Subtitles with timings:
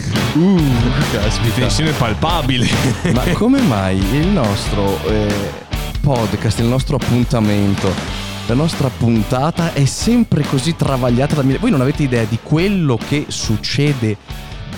[0.00, 2.68] tensione, Uh, tensione palpabile.
[3.12, 5.52] Ma come mai il nostro eh,
[6.00, 7.92] podcast, il nostro appuntamento,
[8.46, 11.58] la nostra puntata è sempre così travagliata da mille...
[11.58, 14.16] Voi non avete idea di quello che succede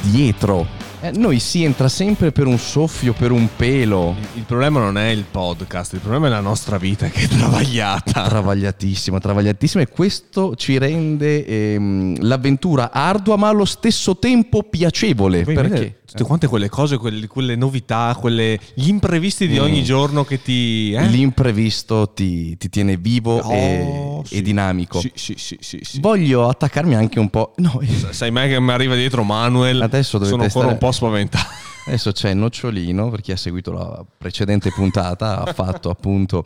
[0.03, 0.76] dietro.
[1.07, 4.17] Eh, noi si entra sempre per un soffio, per un pelo.
[4.35, 8.27] Il problema non è il podcast, il problema è la nostra vita che è travagliata.
[8.27, 15.45] Travagliatissima, travagliatissima e questo ci rende ehm, l'avventura ardua ma allo stesso tempo piacevole.
[15.45, 16.01] Poi perché?
[16.07, 19.85] Tutte quante quelle cose, quelle, quelle novità, quelle, gli imprevisti di ogni Mm.
[19.85, 20.93] giorno che ti...
[20.93, 21.05] eh?
[21.09, 24.37] L'imprevisto ti, ti tiene vivo Oh, e, sì.
[24.37, 25.01] e dinamico.
[25.01, 26.01] Sì, sì, sì, sì, sì.
[26.01, 27.53] Voglio attaccarmi anche un po'.
[27.57, 29.83] No, Sai mai che mi arriva dietro Manuel?
[29.83, 31.45] Adesso Sono ancora stare- un po' spaventato.
[31.87, 36.45] Adesso c'è Nocciolino, per chi ha seguito la precedente puntata, ha fatto appunto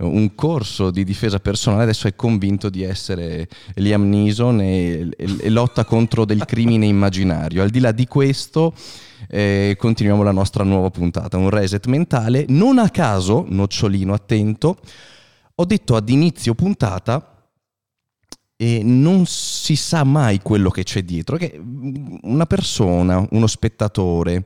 [0.00, 5.50] un corso di difesa personale, adesso è convinto di essere Liam Neeson e, e- e
[5.50, 7.62] lotta contro del crimine immaginario.
[7.62, 8.74] Al di là di questo,
[9.28, 12.44] eh, continuiamo la nostra nuova puntata, un reset mentale.
[12.48, 14.78] Non a caso, Nocciolino, attento,
[15.54, 17.26] ho detto ad inizio puntata
[18.56, 21.60] e non si sa mai quello che c'è dietro, che
[22.22, 24.44] una persona, uno spettatore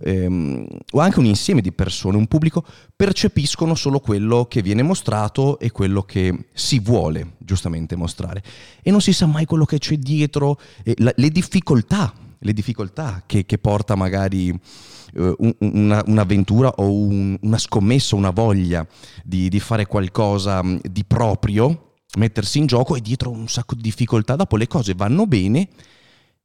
[0.00, 5.58] ehm, o anche un insieme di persone, un pubblico, percepiscono solo quello che viene mostrato
[5.58, 8.42] e quello che si vuole giustamente mostrare
[8.82, 13.22] e non si sa mai quello che c'è dietro, e la- le difficoltà, le difficoltà
[13.26, 18.86] che, che porta magari eh, un- una, un'avventura o un- una scommessa, una voglia
[19.24, 23.82] di, di fare qualcosa mh, di proprio, mettersi in gioco e dietro un sacco di
[23.82, 24.36] difficoltà.
[24.36, 25.68] Dopo le cose vanno bene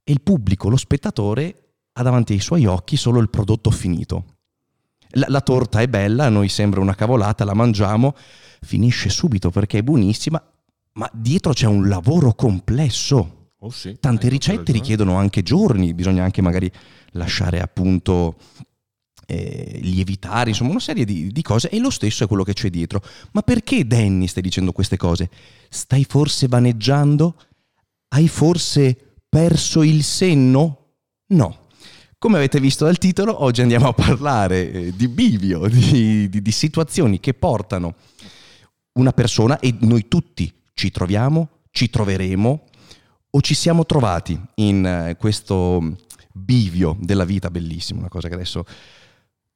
[0.03, 1.62] e il pubblico, lo spettatore,
[1.93, 4.25] ha davanti ai suoi occhi solo il prodotto finito.
[5.15, 8.15] La, la torta è bella, a noi sembra una cavolata, la mangiamo,
[8.61, 10.43] finisce subito perché è buonissima,
[10.93, 13.51] ma dietro c'è un lavoro complesso.
[13.59, 13.97] Oh sì.
[13.99, 16.69] Tante hai ricette richiedono anche giorni, bisogna anche magari
[17.11, 18.35] lasciare appunto
[19.25, 22.69] eh, lievitare, insomma una serie di, di cose e lo stesso è quello che c'è
[22.69, 23.01] dietro.
[23.31, 25.29] Ma perché Danny stai dicendo queste cose?
[25.69, 27.35] Stai forse vaneggiando?
[28.09, 30.79] Hai forse perso il senno?
[31.27, 31.62] No.
[32.23, 36.51] Come avete visto dal titolo, oggi andiamo a parlare eh, di bivio, di, di- di
[36.53, 37.95] situazioni che portano
[38.93, 42.63] una persona, e noi tutti ci troviamo, ci troveremo,
[43.29, 45.97] o ci siamo trovati in eh, questo
[46.31, 48.63] bivio della vita bellissimo, una cosa che adesso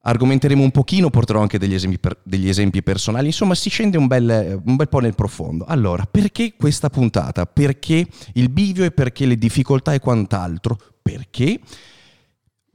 [0.02, 4.60] argomenteremo un pochino, porterò anche degli esempi, degli esempi personali, insomma si scende un bel,
[4.62, 5.64] un bel po' nel profondo.
[5.64, 7.46] Allora, perché questa puntata?
[7.46, 10.76] Perché il bivio e perché le difficoltà e quant'altro?
[11.00, 11.60] Perché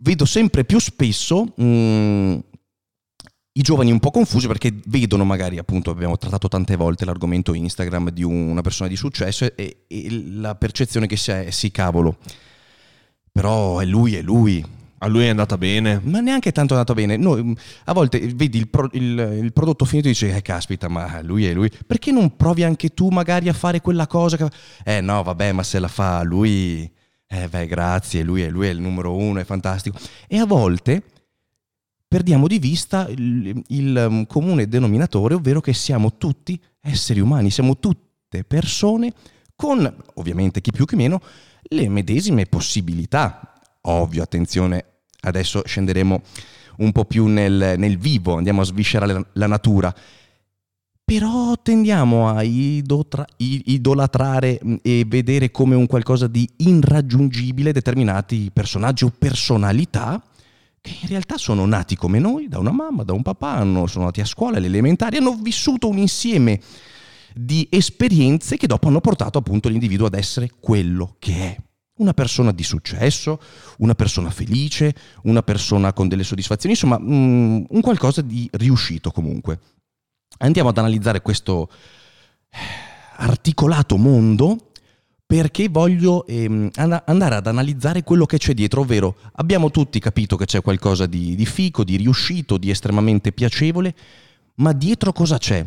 [0.04, 2.38] vedo sempre più spesso mm,
[3.56, 8.10] i giovani un po' confusi perché vedono magari, appunto, abbiamo trattato tante volte l'argomento Instagram
[8.10, 12.18] di un- una persona di successo e, e la percezione che sia è sì cavolo,
[13.32, 14.64] però è lui, è lui,
[15.00, 16.00] A lui è andata bene.
[16.04, 17.18] ma neanche tanto è andato bene.
[17.18, 20.88] Noi, mh, a volte vedi il, pro- il- il prodotto finito e dici, eh caspita,
[20.88, 21.70] ma lui è lui.
[21.86, 24.48] Perché non provi anche tu magari a fare quella cosa che...
[24.86, 26.90] Eh no, vabbè, ma se la fa lui...
[27.36, 29.98] Eh beh, grazie, lui è, lui è il numero uno, è fantastico.
[30.28, 31.02] E a volte
[32.08, 37.80] perdiamo di vista il, il, um, comune denominatore, ovvero che siamo tutti esseri umani, siamo
[37.80, 39.12] tutte persone
[39.56, 41.22] con, ovviamente chi più chi meno,
[41.64, 43.52] le medesime possibilità.
[43.82, 44.86] Ovvio, attenzione,
[45.22, 46.22] adesso scenderemo
[46.78, 49.92] un po' più nel, nel vivo, andiamo a sviscerare la, la natura.
[51.06, 59.04] Però tendiamo a idotra- idolatrare mh, e vedere come un qualcosa di irraggiungibile determinati personaggi
[59.04, 60.24] o personalità
[60.80, 64.06] che in realtà sono nati come noi, da una mamma, da un papà, hanno- sono
[64.06, 66.60] nati a scuola, alle elementari, hanno vissuto un insieme
[67.34, 71.58] di esperienze che dopo hanno portato appunto l'individuo ad essere quello che è.
[71.96, 73.40] Una persona di successo,
[73.78, 74.94] una persona felice,
[75.24, 79.60] una persona con delle soddisfazioni, insomma mm, un qualcosa di riuscito comunque.
[80.40, 81.70] Andiamo ad analizzare questo
[82.50, 82.58] eh,
[83.18, 84.72] articolato mondo
[85.26, 90.36] perché voglio ehm, and- andare ad analizzare quello che c'è dietro, ovvero abbiamo tutti capito
[90.36, 93.96] che c'è qualcosa di, di fico, di riuscito, di estremamente piacevole,
[94.56, 95.66] ma dietro cosa c'è?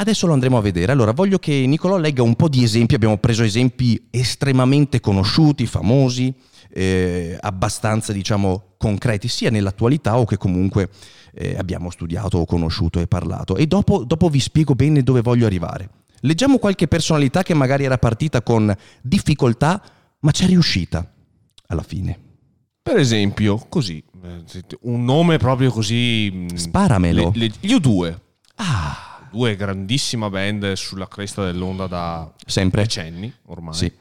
[0.00, 0.92] Adesso lo andremo a vedere.
[0.92, 2.94] Allora, voglio che Nicolò legga un po' di esempi.
[2.94, 6.32] Abbiamo preso esempi estremamente conosciuti, famosi,
[6.70, 10.88] eh, abbastanza, diciamo, concreti, sia nell'attualità o che comunque
[11.34, 13.56] eh, abbiamo studiato conosciuto e parlato.
[13.56, 15.90] E dopo, dopo vi spiego bene dove voglio arrivare.
[16.20, 18.72] Leggiamo qualche personalità che magari era partita con
[19.02, 19.82] difficoltà,
[20.20, 21.12] ma c'è riuscita
[21.66, 22.16] alla fine.
[22.82, 26.30] Per esempio, così, eh, un nome proprio così...
[26.32, 27.32] mh, Sparamelo.
[27.34, 28.16] le- le- gli U2.
[28.56, 32.82] Ah, Due grandissima band sulla cresta dell'onda da sempre.
[32.82, 33.74] decenni ormai.
[33.74, 33.92] Sì.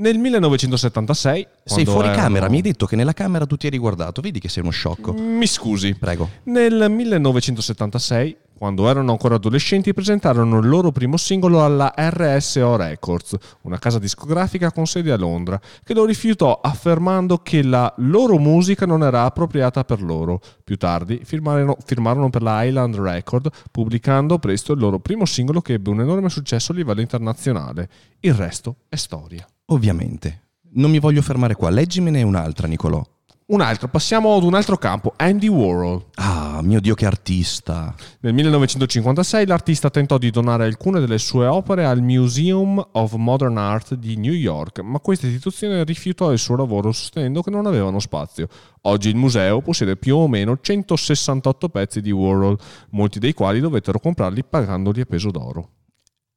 [0.00, 1.46] Nel 1976...
[1.64, 4.38] Sei fuori erano- camera, mi hai detto che nella camera tu ti eri guardato, vedi
[4.38, 5.12] che sei uno sciocco.
[5.12, 5.96] Mi scusi.
[5.96, 6.28] Prego.
[6.44, 13.80] Nel 1976, quando erano ancora adolescenti, presentarono il loro primo singolo alla RSO Records, una
[13.80, 19.02] casa discografica con sede a Londra, che lo rifiutò affermando che la loro musica non
[19.02, 20.40] era appropriata per loro.
[20.62, 25.72] Più tardi firmarono, firmarono per la Island Record, pubblicando presto il loro primo singolo che
[25.72, 27.88] ebbe un enorme successo a livello internazionale.
[28.20, 29.44] Il resto è storia.
[29.70, 30.44] Ovviamente.
[30.72, 33.04] Non mi voglio fermare qua, leggimene un'altra, Nicolò.
[33.48, 36.04] Un altro, passiamo ad un altro campo, Andy Warhol.
[36.16, 37.94] Ah, mio Dio, che artista.
[38.20, 43.94] Nel 1956 l'artista tentò di donare alcune delle sue opere al Museum of Modern Art
[43.94, 48.48] di New York, ma questa istituzione rifiutò il suo lavoro sostenendo che non avevano spazio.
[48.82, 52.58] Oggi il museo possiede più o meno 168 pezzi di Warhol,
[52.90, 55.70] molti dei quali dovettero comprarli pagandoli a peso d'oro.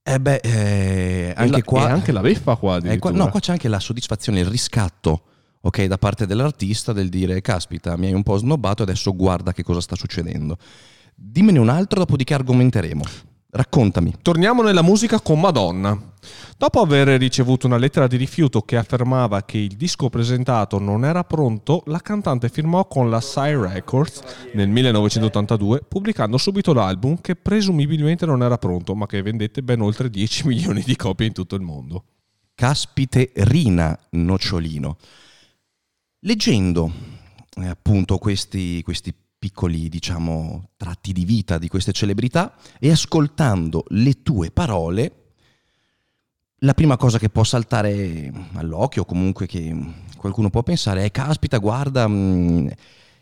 [0.03, 1.87] Eh beh, eh, anche E la- qua...
[1.87, 5.21] E anche la beffa qua eh, qua- no, qua c'è anche la soddisfazione, il riscatto,
[5.61, 9.63] ok, da parte dell'artista del dire, caspita, mi hai un po' snobbato, adesso guarda che
[9.63, 10.57] cosa sta succedendo.
[11.15, 13.03] Dimmene un altro, dopodiché argomenteremo.
[13.53, 14.15] Raccontami.
[14.21, 15.99] Torniamo nella musica con Madonna.
[16.57, 21.25] Dopo aver ricevuto una lettera di rifiuto che affermava che il disco presentato non era
[21.25, 24.21] pronto, la cantante firmò con la Psy Records
[24.53, 30.09] nel 1982, pubblicando subito l'album che presumibilmente non era pronto, ma che vendette ben oltre
[30.09, 32.05] 10 milioni di copie in tutto il mondo.
[32.55, 34.97] Caspite Rina Nocciolino.
[36.19, 36.91] Leggendo
[37.57, 44.21] eh, appunto questi, questi piccoli, diciamo, tratti di vita di queste celebrità e ascoltando le
[44.21, 45.15] tue parole,
[46.57, 49.75] la prima cosa che può saltare all'occhio, o comunque che
[50.15, 52.71] qualcuno può pensare, è caspita, guarda, mh,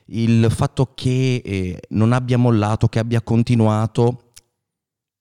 [0.08, 4.32] il fatto che eh, non abbia mollato, che abbia continuato,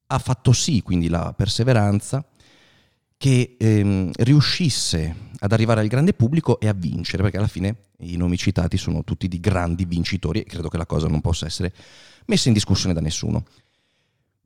[0.09, 2.27] ha fatto sì, quindi la perseveranza,
[3.19, 8.17] che ehm, riuscisse ad arrivare al grande pubblico e a vincere, perché alla fine i
[8.17, 11.75] nomi citati sono tutti di grandi vincitori e credo che la cosa non possa essere
[12.27, 13.45] messa in discussione da nessuno.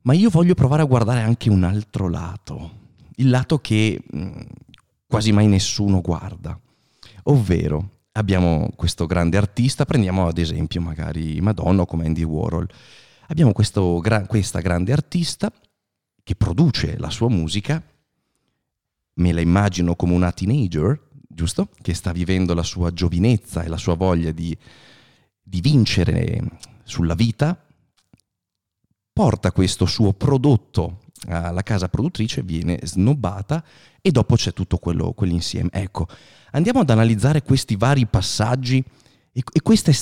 [0.01, 2.81] Ma io voglio provare a guardare anche un altro lato,
[3.15, 4.41] il lato che mh,
[5.07, 6.59] quasi mai nessuno guarda,
[7.23, 12.67] ovvero abbiamo questo grande artista, prendiamo ad esempio magari Madonna o come Andy Warhol,
[13.27, 13.53] abbiamo
[14.01, 15.51] gra- questa grande artista
[16.23, 17.81] che produce la sua musica
[19.15, 21.69] me la immagino come una teenager, giusto?
[21.81, 24.55] Che sta vivendo la sua giovinezza e la sua voglia di,
[25.41, 26.41] di vincere
[26.83, 27.57] sulla vita,
[29.11, 33.63] porta questo suo prodotto alla casa produttrice, viene snobbata
[34.01, 35.69] e dopo c'è tutto quello, quell'insieme.
[35.71, 36.07] Ecco,
[36.51, 38.83] andiamo ad analizzare questi vari passaggi
[39.31, 39.93] e, e queste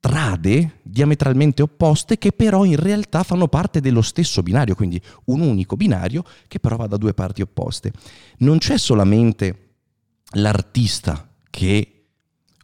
[0.00, 5.76] strade diametralmente opposte che però in realtà fanno parte dello stesso binario, quindi un unico
[5.76, 7.92] binario che però va da due parti opposte.
[8.38, 9.74] Non c'è solamente
[10.32, 12.06] l'artista che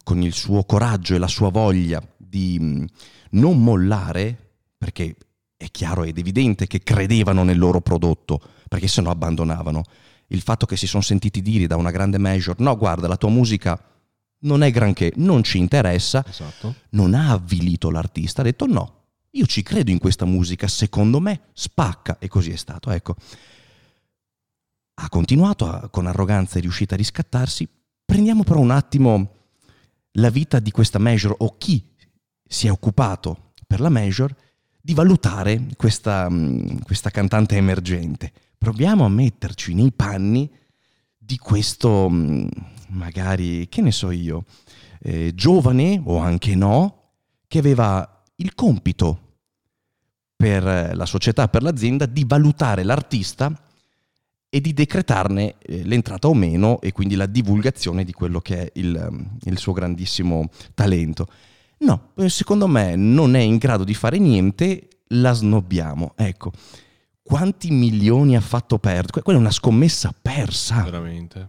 [0.03, 2.85] con il suo coraggio e la sua voglia di mh,
[3.33, 5.15] non mollare, perché
[5.59, 9.83] è chiaro ed evidente che credevano nel loro prodotto, perché se no abbandonavano.
[10.29, 13.29] Il fatto che si sono sentiti dire da una grande major, no guarda, la tua
[13.29, 13.79] musica
[14.47, 16.75] non è granché, non ci interessa, Esatto.
[16.91, 19.03] non ha avvilito l'artista, ha detto no,
[19.33, 22.91] io ci credo in questa musica, secondo me spacca e così è stato.
[22.91, 23.17] Ecco,
[24.99, 27.69] ha continuato a- con arroganza, è riuscita a riscattarsi.
[28.05, 29.33] Prendiamo però un attimo
[30.13, 31.85] la vita di questa major o chi
[32.49, 34.35] si è occupato per la major
[34.81, 38.33] di valutare questa, mh, questa cantante emergente.
[38.57, 40.49] Proviamo a metterci nei panni
[41.19, 42.49] di questo, mh,
[42.89, 44.45] magari, che ne so io,
[45.01, 47.11] eh, giovane o anche no,
[47.47, 49.21] che aveva il compito
[50.37, 50.63] per
[50.95, 53.53] la società, per l'azienda, di valutare l'artista
[54.49, 58.71] e di decretarne eh, l'entrata o meno e quindi la divulgazione di quello che è
[58.75, 61.27] il, ehm, il suo grandissimo talento.
[61.79, 66.13] No, eh, secondo me non è in grado di fare niente, la snobbiamo.
[66.17, 66.53] Ecco,
[67.23, 69.13] quanti milioni ha fatto perdere?
[69.13, 70.83] Que- Quella è una scommessa persa.
[70.83, 71.49] Veramente.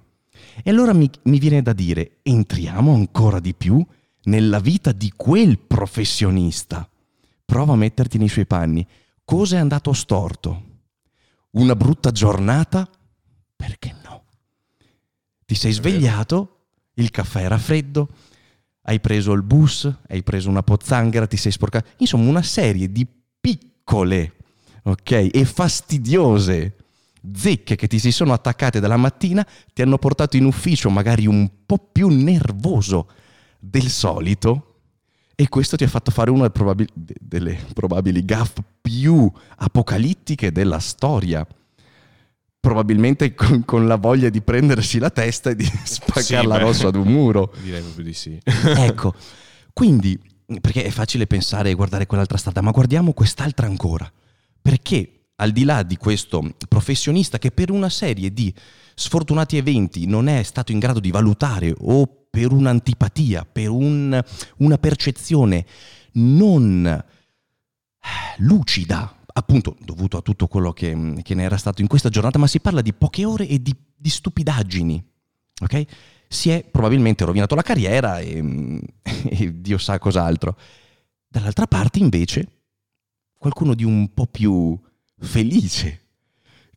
[0.64, 3.86] E allora mi, mi viene da dire, entriamo ancora di più
[4.24, 6.90] nella vita di quel professionista.
[7.46, 8.86] Prova a metterti nei suoi panni.
[9.24, 10.64] Cosa è andato storto?
[11.52, 12.90] Una brutta giornata?
[13.56, 14.24] Perché no?
[15.46, 18.10] Ti sei svegliato, il caffè era freddo,
[18.82, 21.90] hai preso il bus, hai preso una pozzanghera, ti sei sporcato.
[21.98, 23.08] Insomma, una serie di
[23.40, 24.34] piccole,
[24.84, 26.76] ok, e fastidiose
[27.34, 31.50] zecche che ti si sono attaccate dalla mattina ti hanno portato in ufficio magari un
[31.66, 33.08] po' più nervoso
[33.60, 34.68] del solito
[35.40, 41.46] e questo ti ha fatto fare una probabil- delle probabili gaff più apocalittiche della storia.
[42.60, 46.96] probabilmente con, con, la voglia di prendersi la testa e di spaccarla sì, rosso ad
[46.96, 47.54] un muro.
[47.62, 48.40] Direi proprio di sì.
[48.44, 49.14] ecco,
[49.74, 50.20] quindi,
[50.60, 54.12] perché è facile pensare e guardare quell'altra strada, ma guardiamo quest'altra ancora.
[54.60, 58.54] Perché al di là di questo professionista che per una serie di
[58.96, 64.20] sfortunati eventi non è stato in grado di valutare o per un'antipatia, per un,
[64.58, 65.66] una percezione
[66.14, 67.04] non
[68.38, 72.48] lucida appunto dovuto a tutto quello che, che, ne era stato in questa giornata, ma
[72.48, 75.04] si parla di poche ore e di, di stupidaggini.
[75.62, 75.84] Ok?
[76.28, 78.42] Si è probabilmente rovinato la carriera e,
[79.30, 80.58] e Dio sa cos'altro.
[81.28, 82.48] Dall'altra parte, invece,
[83.38, 84.80] qualcuno di un po' più
[85.20, 86.02] felice,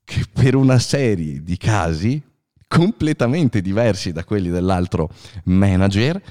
[0.04, 2.23] che per una serie di casi
[2.66, 5.11] completamente diversi da quelli dell'altro
[5.44, 6.23] manager,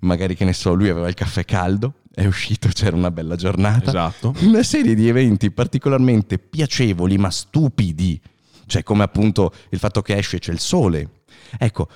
[0.00, 3.90] magari che ne so, lui aveva il caffè caldo, è uscito, c'era una bella giornata.
[3.90, 4.34] Esatto.
[4.40, 8.20] Una serie di eventi particolarmente piacevoli ma stupidi,
[8.66, 11.22] cioè come appunto il fatto che esce c'è il sole.
[11.58, 11.88] Ecco,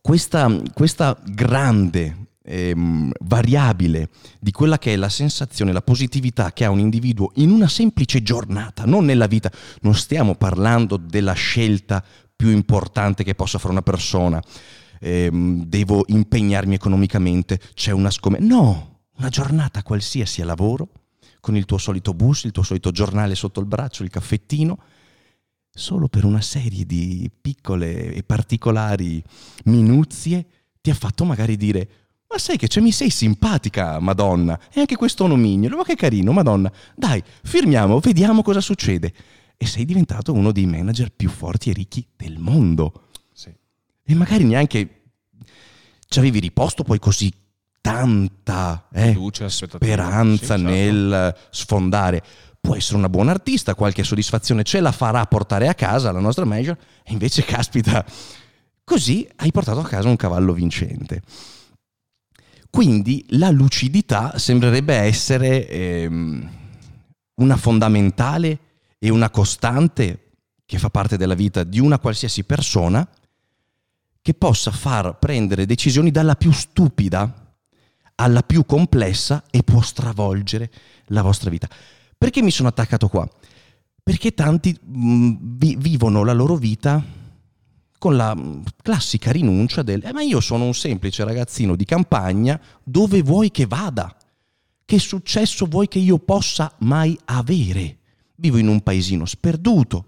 [0.00, 6.70] questa, questa grande ehm, variabile di quella che è la sensazione, la positività che ha
[6.70, 9.50] un individuo in una semplice giornata, non nella vita,
[9.82, 12.04] non stiamo parlando della scelta
[12.34, 14.42] più importante che possa fare una persona.
[15.00, 18.44] Ehm, devo impegnarmi economicamente, c'è una scommessa.
[18.44, 20.88] No, una giornata qualsiasi a lavoro,
[21.40, 24.78] con il tuo solito bus, il tuo solito giornale sotto il braccio, il caffettino,
[25.72, 29.22] solo per una serie di piccole e particolari
[29.64, 30.46] minuzie
[30.80, 31.88] ti ha fatto magari dire
[32.30, 36.30] ma sai che cioè, mi sei simpatica, Madonna, e anche questo nomignolo, ma che carino,
[36.30, 39.12] Madonna, dai, firmiamo, vediamo cosa succede.
[39.56, 43.08] E sei diventato uno dei manager più forti e ricchi del mondo.
[43.32, 43.52] Sì.
[44.04, 45.02] E magari neanche
[46.06, 47.32] ci avevi riposto poi così
[47.80, 52.22] tanta eh, Fiducia, speranza sì, nel sfondare.
[52.60, 56.44] Può essere una buona artista, qualche soddisfazione ce la farà portare a casa la nostra
[56.44, 58.04] major, e invece caspita,
[58.84, 61.22] così hai portato a casa un cavallo vincente.
[62.70, 66.50] Quindi la lucidità sembrerebbe essere ehm,
[67.34, 68.58] una fondamentale
[68.98, 70.30] e una costante
[70.64, 73.06] che fa parte della vita di una qualsiasi persona
[74.22, 77.54] che possa far prendere decisioni dalla più stupida
[78.14, 80.70] alla più complessa e può stravolgere
[81.06, 81.68] la vostra vita.
[82.16, 83.28] Perché mi sono attaccato qua?
[84.02, 87.02] Perché tanti mh, vi- vivono la loro vita
[88.00, 88.34] con la
[88.82, 93.66] classica rinuncia del eh, ma io sono un semplice ragazzino di campagna, dove vuoi che
[93.66, 94.16] vada?
[94.86, 97.98] Che successo vuoi che io possa mai avere?
[98.36, 100.06] Vivo in un paesino sperduto,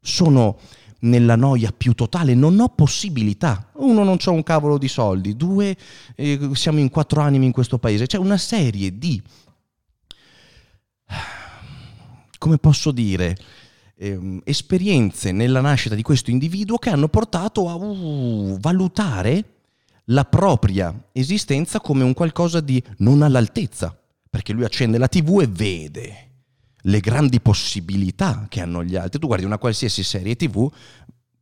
[0.00, 0.58] sono
[1.00, 3.68] nella noia più totale, non ho possibilità.
[3.74, 5.76] Uno, non ho un cavolo di soldi, due,
[6.14, 8.06] eh, siamo in quattro animi in questo paese.
[8.06, 9.20] C'è una serie di,
[12.38, 13.36] come posso dire,
[13.96, 19.44] eh, esperienze nella nascita di questo individuo che hanno portato a uh, valutare
[20.08, 23.96] la propria esistenza come un qualcosa di non all'altezza,
[24.28, 26.28] perché lui accende la tv e vede
[26.86, 29.18] le grandi possibilità che hanno gli altri.
[29.18, 30.70] Tu guardi una qualsiasi serie TV,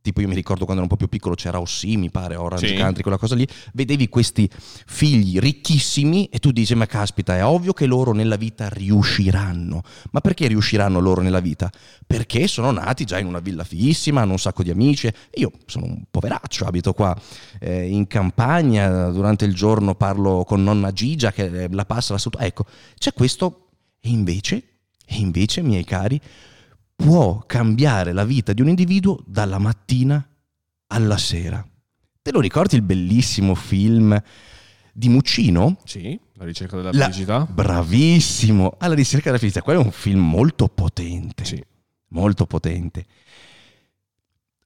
[0.03, 2.67] tipo io mi ricordo quando ero un po' più piccolo c'era Ossi, mi pare, Orange
[2.67, 2.75] sì.
[2.75, 7.71] Country, quella cosa lì, vedevi questi figli ricchissimi e tu dici ma caspita è ovvio
[7.71, 9.81] che loro nella vita riusciranno.
[10.11, 11.71] Ma perché riusciranno loro nella vita?
[12.05, 15.11] Perché sono nati già in una villa fighissima, hanno un sacco di amici.
[15.35, 17.17] Io sono un poveraccio, abito qua
[17.61, 22.39] eh, in campagna, durante il giorno parlo con nonna Gigia che la passa là sotto.
[22.39, 22.65] Ecco,
[22.97, 23.69] c'è questo
[24.01, 24.67] e invece
[25.05, 26.19] e invece, miei cari,
[26.95, 30.25] può cambiare la vita di un individuo dalla mattina
[30.87, 31.65] alla sera.
[32.21, 34.21] Te lo ricordi il bellissimo film
[34.93, 35.79] di Muccino?
[35.83, 37.39] Sì, La ricerca della felicità.
[37.39, 37.45] La...
[37.45, 39.61] Bravissimo, alla ricerca della felicità.
[39.61, 41.45] Quello è un film molto potente.
[41.45, 41.63] Sì.
[42.09, 43.05] Molto potente.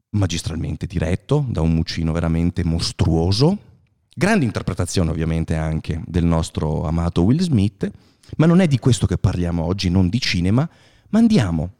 [0.09, 3.57] Magistralmente diretto da un Muccino veramente mostruoso.
[4.13, 7.91] Grande interpretazione ovviamente anche del nostro amato Will Smith
[8.35, 10.69] ma non è di questo che parliamo oggi, non di cinema,
[11.09, 11.75] ma andiamo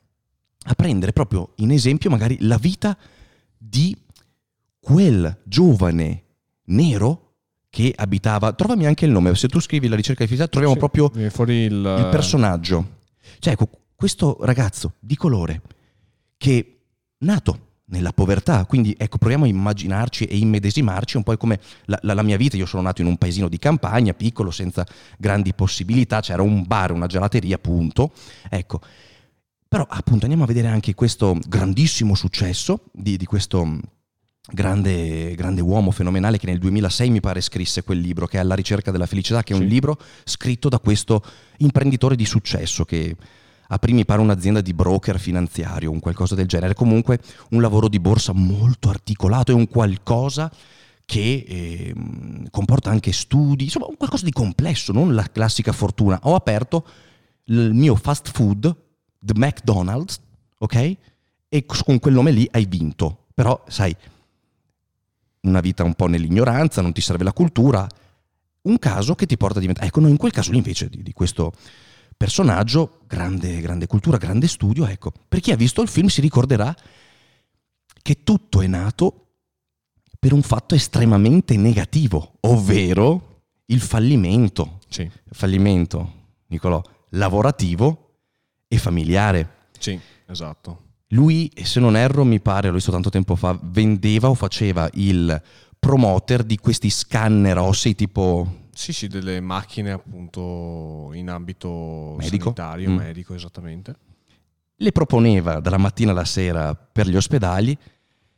[0.69, 2.97] a prendere proprio in esempio magari la vita
[3.57, 3.95] di
[4.79, 6.23] quel giovane
[6.65, 7.33] nero
[7.69, 8.53] che abitava.
[8.53, 11.11] Trovami anche il nome, se tu scrivi la ricerca di felicità troviamo sì, proprio
[11.65, 11.73] il...
[11.73, 12.95] il personaggio.
[13.39, 15.61] Cioè, ecco, questo ragazzo di colore
[16.37, 16.79] che
[17.19, 18.65] nato nella povertà.
[18.65, 22.57] Quindi ecco, proviamo a immaginarci e immedesimarci un po' come la, la, la, mia vita.
[22.57, 24.85] Io sono nato in un paesino di campagna, piccolo, senza
[25.17, 28.11] grandi possibilità, c'era un bar, una gelateria, punto.
[28.49, 28.81] Ecco.
[29.67, 33.79] Però appunto andiamo a vedere anche questo grandissimo successo di, di questo
[34.49, 38.55] grande, grande, uomo fenomenale che nel 2006 mi pare scrisse quel libro che è Alla
[38.55, 39.61] ricerca della felicità, che è sì.
[39.61, 41.21] un libro scritto da questo
[41.57, 43.15] imprenditore di successo che
[43.69, 47.19] aprì mi pare un'azienda di broker finanziario, un qualcosa del genere, comunque
[47.49, 50.49] un lavoro di borsa molto articolato e un qualcosa
[51.05, 51.93] che eh,
[52.49, 56.19] comporta anche studi, insomma un qualcosa di complesso, non la classica fortuna.
[56.23, 56.85] Ho aperto
[57.45, 58.75] il mio fast food,
[59.19, 60.19] The McDonald's,
[60.59, 60.95] ok?
[61.49, 63.25] E con quel nome lì hai vinto.
[63.33, 63.95] Però, sai,
[65.41, 67.87] una vita un po' nell'ignoranza, non ti serve la cultura.
[68.63, 69.87] Un caso che ti porta a diventare...
[69.87, 71.53] Ecco, no, in quel caso lì invece di, di questo
[72.17, 76.75] personaggio, grande, grande cultura, grande studio, ecco, per chi ha visto il film si ricorderà
[78.01, 79.27] che tutto è nato
[80.19, 84.79] per un fatto estremamente negativo, ovvero il fallimento.
[84.89, 85.09] Sì.
[85.29, 86.13] Fallimento,
[86.47, 88.06] Nicolò, lavorativo
[88.67, 89.49] e familiare.
[89.77, 90.81] Sì, esatto.
[91.11, 95.41] Lui, se non erro, mi pare, l'ho visto tanto tempo fa, vendeva o faceva il
[95.79, 98.65] promoter di questi scanner ossei tipo...
[98.73, 102.43] Sì, sì, delle macchine appunto in ambito Medico.
[102.53, 102.95] sanitario, Mm.
[102.95, 103.95] medico, esattamente.
[104.75, 107.75] Le proponeva dalla mattina alla sera per gli ospedali,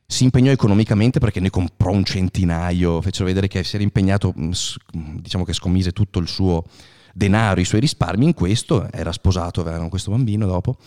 [0.05, 4.49] si impegnò economicamente perché ne comprò un centinaio, fecero vedere che si era impegnato, mh,
[4.51, 6.63] s- diciamo che scommise tutto il suo
[7.13, 10.77] denaro, i suoi risparmi in questo, era sposato, avevano questo bambino dopo,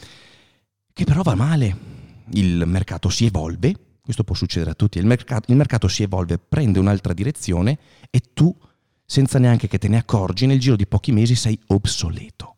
[0.93, 1.91] che però va male.
[2.35, 6.39] Il mercato si evolve, questo può succedere a tutti, il mercato, il mercato si evolve,
[6.39, 7.79] prende un'altra direzione
[8.11, 8.55] e tu,
[9.05, 12.57] senza neanche che te ne accorgi, nel giro di pochi mesi sei obsoleto.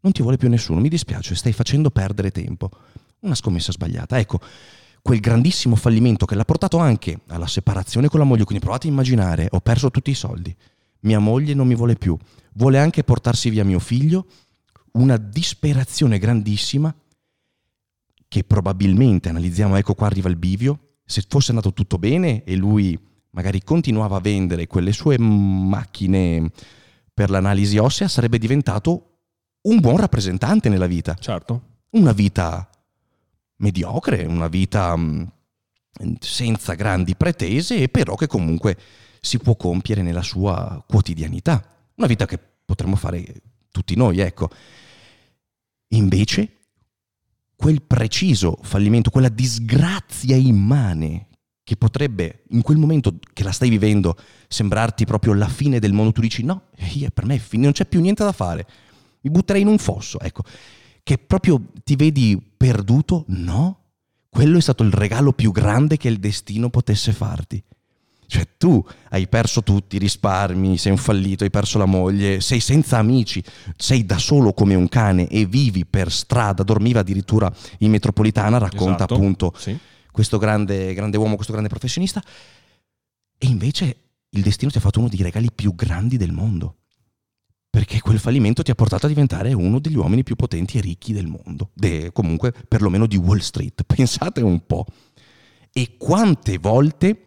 [0.00, 2.70] Non ti vuole più nessuno, mi dispiace, stai facendo perdere tempo.
[3.20, 4.18] Una scommessa sbagliata.
[4.18, 4.40] Ecco,
[5.02, 8.90] quel grandissimo fallimento che l'ha portato anche alla separazione con la moglie, quindi provate a
[8.90, 10.54] immaginare, ho perso tutti i soldi,
[11.00, 12.16] mia moglie non mi vuole più,
[12.54, 14.26] vuole anche portarsi via mio figlio,
[14.92, 16.94] una disperazione grandissima
[18.28, 22.98] che probabilmente, analizziamo, ecco qua arriva il bivio, se fosse andato tutto bene e lui
[23.30, 26.50] magari continuava a vendere quelle sue macchine
[27.12, 29.18] per l'analisi ossea, sarebbe diventato
[29.62, 31.14] un buon rappresentante nella vita.
[31.14, 31.78] Certo.
[31.90, 32.68] Una vita
[33.56, 35.32] mediocre, una vita mh,
[36.20, 38.76] senza grandi pretese, però che comunque
[39.20, 41.62] si può compiere nella sua quotidianità.
[41.96, 44.48] Una vita che potremmo fare tutti noi, ecco.
[45.88, 46.58] Invece,
[47.56, 51.28] quel preciso fallimento, quella disgrazia immane
[51.62, 54.16] che potrebbe in quel momento che la stai vivendo
[54.48, 56.68] sembrarti proprio la fine del mondo, tu dici no,
[57.14, 58.66] per me non c'è più niente da fare,
[59.20, 60.42] mi butterei in un fosso, ecco,
[61.02, 63.90] che proprio ti vedi perduto, no,
[64.28, 67.62] quello è stato il regalo più grande che il destino potesse farti.
[68.30, 72.60] Cioè tu hai perso tutti i risparmi, sei un fallito, hai perso la moglie, sei
[72.60, 73.42] senza amici,
[73.76, 78.94] sei da solo come un cane e vivi per strada, dormiva addirittura in metropolitana, racconta
[79.04, 79.14] Esatto.
[79.14, 79.76] appunto Sì.
[80.12, 82.22] questo grande, grande uomo, questo grande professionista.
[83.36, 83.96] E invece
[84.30, 86.76] il destino ti ha fatto uno dei regali più grandi del mondo.
[87.68, 91.12] Perché quel fallimento ti ha portato a diventare uno degli uomini più potenti e ricchi
[91.12, 91.70] del mondo.
[91.74, 93.82] De- comunque, perlomeno di Wall Street.
[93.92, 94.86] Pensate un po'.
[95.72, 97.24] E quante volte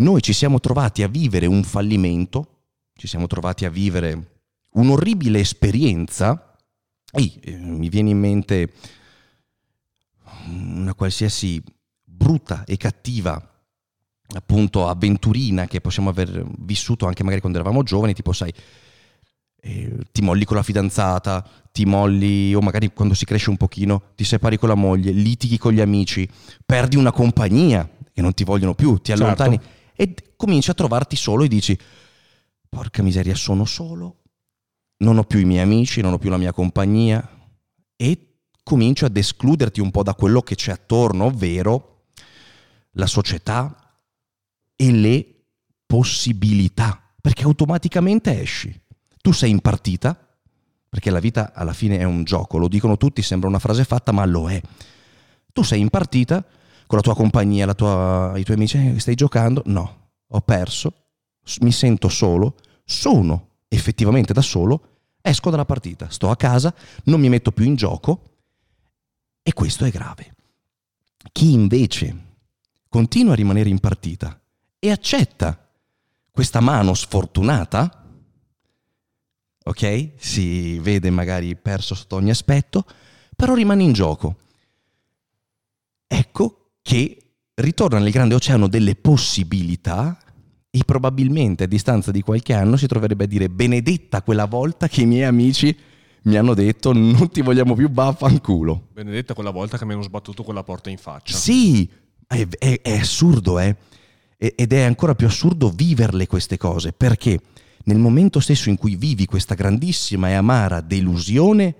[0.00, 2.58] noi ci siamo trovati a vivere un fallimento,
[2.94, 6.56] ci siamo trovati a vivere un'orribile esperienza.
[7.12, 8.72] Ehi, eh, mi viene in mente
[10.46, 11.62] una qualsiasi
[12.04, 13.42] brutta e cattiva
[14.32, 18.52] appunto avventurina che possiamo aver vissuto anche magari quando eravamo giovani, tipo sai,
[19.62, 24.12] eh, ti molli con la fidanzata, ti molli o magari quando si cresce un pochino,
[24.14, 26.28] ti separi con la moglie, litighi con gli amici,
[26.64, 29.12] perdi una compagnia che non ti vogliono più, ti
[29.58, 29.78] Certo.
[30.00, 31.78] E cominci a trovarti solo e dici
[32.70, 34.22] porca miseria, sono solo,
[34.98, 37.28] non ho più i miei amici, non ho più la mia compagnia
[37.96, 42.06] e cominci ad escluderti un po' da quello che c'è attorno, ovvero
[42.92, 44.00] la società
[44.74, 45.44] e le
[45.84, 48.74] possibilità, perché automaticamente esci.
[49.20, 50.18] Tu sei in partita,
[50.88, 54.12] perché la vita alla fine è un gioco, lo dicono tutti, sembra una frase fatta,
[54.12, 54.62] ma lo è.
[55.52, 56.42] Tu sei in partita
[56.90, 59.62] con la tua compagnia, tua- i tuoi amici, "Eh, stai giocando?
[59.66, 60.92] No, ho perso,
[61.60, 66.74] mi sento solo, sono effettivamente da solo, esco dalla partita, sto a casa,
[67.04, 68.38] non mi metto più in gioco
[69.40, 70.34] e questo è grave.
[71.30, 72.24] Chi invece
[72.88, 74.40] continua a rimanere in partita
[74.80, 75.70] e accetta
[76.28, 78.04] questa mano sfortunata,
[79.62, 80.10] ok?
[80.16, 82.84] Si vede magari perso sotto ogni aspetto,
[83.36, 84.34] però rimane in gioco.
[86.08, 86.59] Ecco
[86.90, 87.18] che
[87.54, 90.18] ritorna nel grande oceano delle possibilità
[90.68, 95.02] e probabilmente a distanza di qualche anno si troverebbe a dire benedetta quella volta che
[95.02, 95.76] i miei amici
[96.22, 98.88] mi hanno detto non ti vogliamo più vaffanculo.
[98.92, 101.36] Benedetta quella volta che mi hanno sbattuto quella porta in faccia.
[101.36, 101.88] Sì,
[102.26, 103.76] è, è- è assurdo, eh?
[104.36, 107.38] Ed è ancora più assurdo viverle queste cose, perché
[107.84, 111.74] nel momento stesso in cui vivi questa grandissima e amara delusione,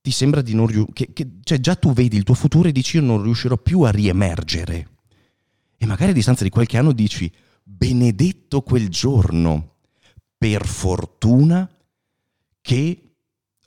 [0.00, 3.02] ti sembra di non riuscire, cioè già tu vedi il tuo futuro e dici io
[3.02, 4.88] non riuscirò più a riemergere.
[5.76, 7.30] E magari a distanza di qualche anno dici,
[7.62, 9.76] benedetto quel giorno,
[10.36, 11.70] per fortuna
[12.60, 13.12] che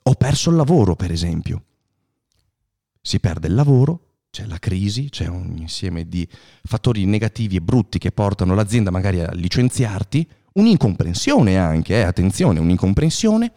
[0.02, 1.64] ho perso il lavoro, per esempio.
[3.00, 6.28] Si perde il lavoro, c'è la crisi, c'è un insieme di
[6.64, 13.52] fattori negativi e brutti che portano l'azienda magari a licenziarti, un'incomprensione anche, eh, attenzione, un'incomprensione,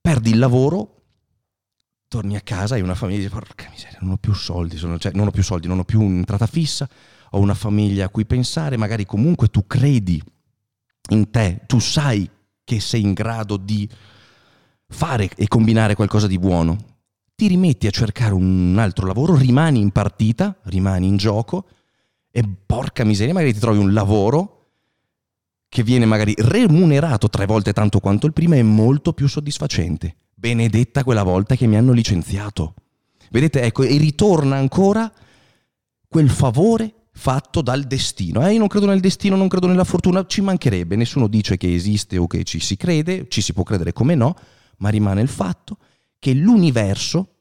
[0.00, 1.03] perdi il lavoro,
[2.14, 5.10] torni a casa e una famiglia dice porca miseria, non ho più soldi, sono, cioè,
[5.14, 6.88] non ho più soldi, non ho più un'entrata fissa,
[7.30, 10.22] ho una famiglia a cui pensare, magari comunque tu credi
[11.08, 12.30] in te, tu sai
[12.62, 13.88] che sei in grado di
[14.86, 16.76] fare e combinare qualcosa di buono,
[17.34, 21.66] ti rimetti a cercare un altro lavoro, rimani in partita, rimani in gioco
[22.30, 24.66] e porca miseria, magari ti trovi un lavoro
[25.68, 30.14] che viene magari remunerato tre volte tanto quanto il prima e molto più soddisfacente.
[30.44, 32.74] Benedetta quella volta che mi hanno licenziato.
[33.30, 35.10] Vedete, ecco, e ritorna ancora
[36.06, 38.46] quel favore fatto dal destino.
[38.46, 41.72] Eh, io non credo nel destino, non credo nella fortuna, ci mancherebbe, nessuno dice che
[41.72, 44.36] esiste o che ci si crede, ci si può credere come no,
[44.78, 45.78] ma rimane il fatto
[46.18, 47.36] che l'universo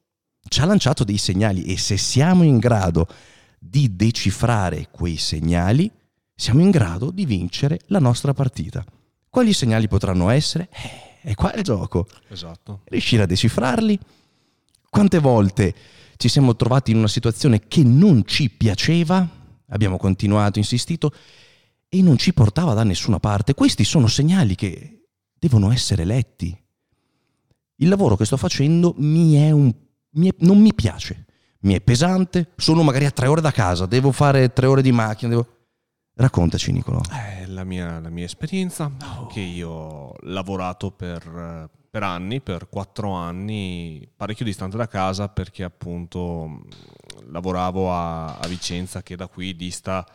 [0.47, 3.05] ci ha lanciato dei segnali e se siamo in grado
[3.59, 5.91] di decifrare quei segnali,
[6.33, 8.81] siamo in grado di vincere la nostra partita.
[9.27, 10.69] Quali segnali potranno essere?
[10.71, 12.07] Eh, è qua il gioco.
[12.27, 12.81] Esatto.
[12.85, 13.97] Riuscire a decifrarli.
[14.89, 15.73] Quante volte
[16.17, 19.27] ci siamo trovati in una situazione che non ci piaceva,
[19.69, 21.13] abbiamo continuato, insistito
[21.89, 23.53] e non ci portava da nessuna parte.
[23.53, 25.05] Questi sono segnali che
[25.39, 26.55] devono essere letti.
[27.77, 29.73] Il lavoro che sto facendo mi un,
[30.11, 31.25] mi è, non mi piace,
[31.61, 34.91] mi è pesante, sono magari a tre ore da casa, devo fare tre ore di
[34.91, 35.29] macchina.
[35.29, 35.52] Devo...
[36.15, 37.01] Raccontaci Nicolo.
[37.11, 39.25] Eh, la, mia, la mia esperienza, oh.
[39.27, 45.63] che io ho lavorato per, per anni, per quattro anni, parecchio distante da casa perché
[45.63, 46.65] appunto
[47.29, 50.05] lavoravo a, a Vicenza che da qui dista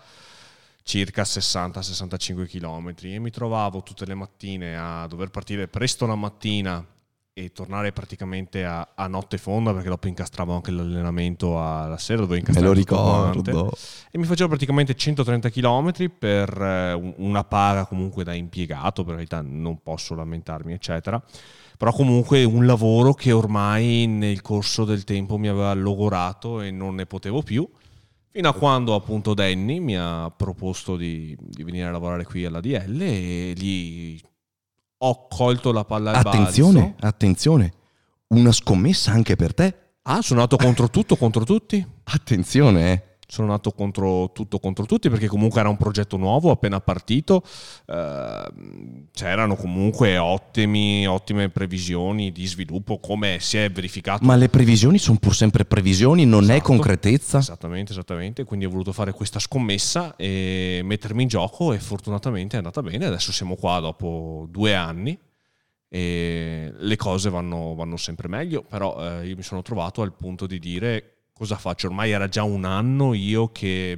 [0.84, 6.84] circa 60-65 km e mi trovavo tutte le mattine a dover partire presto la mattina
[7.38, 12.40] e tornare praticamente a, a, notte fonda perché dopo incastravo anche l'allenamento alla sera dovevo
[12.40, 13.72] incastrare me lo ricordo.
[14.10, 19.40] e mi facevo praticamente 130 km per eh, una paga comunque da impiegato per realtà
[19.40, 21.22] non posso lamentarmi eccetera.
[21.76, 26.96] Però comunque un lavoro che ormai nel corso del tempo mi aveva logorato e non
[26.96, 27.68] ne potevo più
[28.30, 32.60] fino a quando appunto Danny mi ha proposto di, di venire a lavorare qui alla
[32.60, 34.20] DL e lì
[34.98, 37.06] ho colto la palla al attenzione, balzo.
[37.06, 37.72] Attenzione,
[38.28, 39.74] una scommessa anche per te.
[40.02, 41.86] Ah, sono andato contro tutto, contro tutti.
[42.04, 46.80] Attenzione, eh sono nato contro tutto contro tutti perché comunque era un progetto nuovo appena
[46.80, 47.42] partito.
[47.84, 48.52] Eh,
[49.12, 54.24] c'erano comunque ottimi, ottime previsioni di sviluppo come si è verificato.
[54.24, 57.38] Ma le previsioni sono pur sempre previsioni non esatto, è concretezza?
[57.38, 58.44] Esattamente esattamente.
[58.44, 63.04] Quindi ho voluto fare questa scommessa e mettermi in gioco e fortunatamente è andata bene.
[63.04, 65.18] Adesso siamo qua dopo due anni
[65.90, 70.46] e le cose vanno, vanno sempre meglio però eh, io mi sono trovato al punto
[70.46, 71.86] di dire cosa faccio?
[71.86, 73.96] Ormai era già un anno io che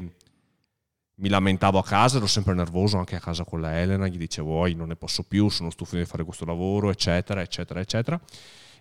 [1.15, 4.61] mi lamentavo a casa, ero sempre nervoso anche a casa con la Elena, gli dicevo,
[4.61, 8.21] oh, non ne posso più, sono stufo di fare questo lavoro, eccetera, eccetera, eccetera.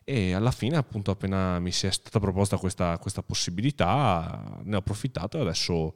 [0.04, 4.80] E alla fine, appunto, appena mi si è stata proposta questa, questa possibilità, ne ho
[4.80, 5.93] approfittato e adesso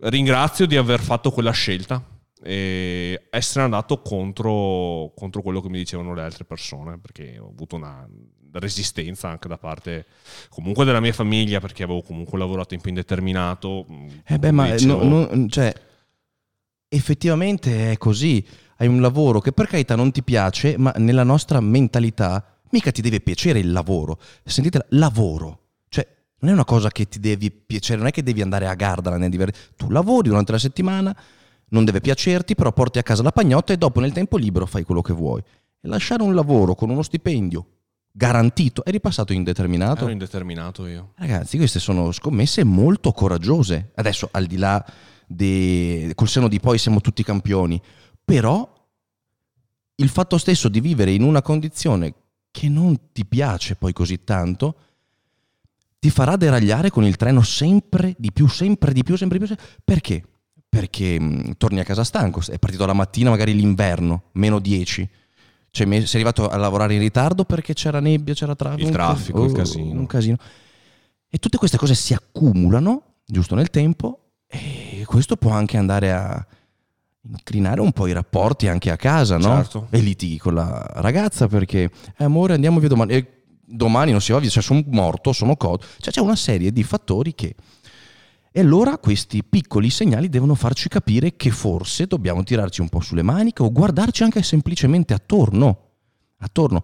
[0.00, 2.02] ringrazio di aver fatto quella scelta
[2.42, 7.76] e essere andato contro, contro quello che mi dicevano le altre persone, perché ho avuto
[7.76, 8.06] una
[8.52, 10.06] resistenza anche da parte
[10.48, 13.86] comunque della mia famiglia perché avevo comunque lavorato in tempo indeterminato.
[13.90, 15.72] Mm, eh beh, ma no, no, cioè,
[16.88, 18.44] effettivamente è così.
[18.78, 23.00] Hai un lavoro che per carità non ti piace, ma nella nostra mentalità mica ti
[23.00, 24.18] deve piacere il lavoro.
[24.44, 25.60] Sentite, lavoro.
[25.88, 26.06] Cioè,
[26.40, 29.52] non è una cosa che ti devi piacere, non è che devi andare a Gardaland.
[29.76, 31.16] Tu lavori durante la settimana,
[31.70, 34.84] non deve piacerti, però porti a casa la pagnotta e dopo nel tempo libero fai
[34.84, 35.40] quello che vuoi.
[35.80, 37.75] E lasciare un lavoro con uno stipendio
[38.16, 38.82] garantito.
[38.82, 40.04] Eri passato indeterminato?
[40.04, 41.12] Ero indeterminato io.
[41.16, 43.90] Ragazzi, queste sono scommesse molto coraggiose.
[43.94, 44.82] Adesso, al di là
[45.26, 46.12] de...
[46.14, 47.80] col seno di poi siamo tutti campioni,
[48.24, 48.72] però
[49.96, 52.14] il fatto stesso di vivere in una condizione
[52.50, 54.76] che non ti piace poi così tanto
[55.98, 59.54] ti farà deragliare con il treno sempre di più, sempre di più, sempre di più.
[59.84, 60.24] Perché?
[60.68, 65.06] Perché mh, torni a casa stanco, è partito la mattina, magari l'inverno, meno 10
[65.76, 68.86] cioè, sei arrivato a lavorare in ritardo perché c'era nebbia, c'era traffico.
[68.86, 70.00] Il traffico, oh, il casino.
[70.00, 70.36] Un casino.
[71.28, 76.46] E tutte queste cose si accumulano, giusto nel tempo, e questo può anche andare a
[77.28, 79.56] incrinare un po' i rapporti anche a casa, no?
[79.56, 79.88] Certo.
[79.90, 83.12] E litighi con la ragazza perché, eh, amore, andiamo via domani.
[83.12, 83.32] E
[83.66, 85.84] domani non si va via, cioè sono morto, sono codo.
[85.98, 87.54] Cioè c'è una serie di fattori che...
[88.56, 93.20] E allora questi piccoli segnali devono farci capire che forse dobbiamo tirarci un po' sulle
[93.20, 95.90] maniche o guardarci anche semplicemente attorno.
[96.38, 96.82] Attorno.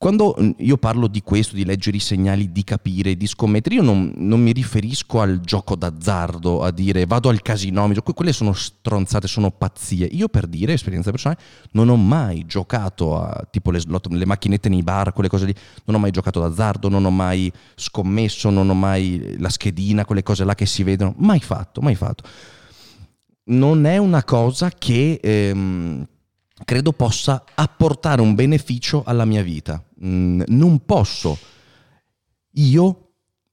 [0.00, 3.82] Quando mm, io parlo di questo, di leggere i segnali, di capire, di scommettere, io
[3.82, 9.28] non, non mi riferisco al gioco d'azzardo, a dire vado al casino, quelle sono stronzate,
[9.28, 10.06] sono pazzie.
[10.06, 11.38] Io per dire, esperienza personale,
[11.72, 15.96] non ho mai giocato a tipo le, le macchinette nei bar, quelle cose lì, non
[15.96, 20.44] ho mai giocato d'azzardo, non ho mai scommesso, non ho mai la schedina, quelle cose
[20.44, 22.24] là che si vedono, mai fatto, mai fatto.
[23.44, 25.20] Non è una cosa che...
[25.22, 26.06] Ehm,
[26.64, 29.82] credo possa apportare un beneficio alla mia vita.
[30.04, 31.38] Mm, non posso
[32.52, 33.12] io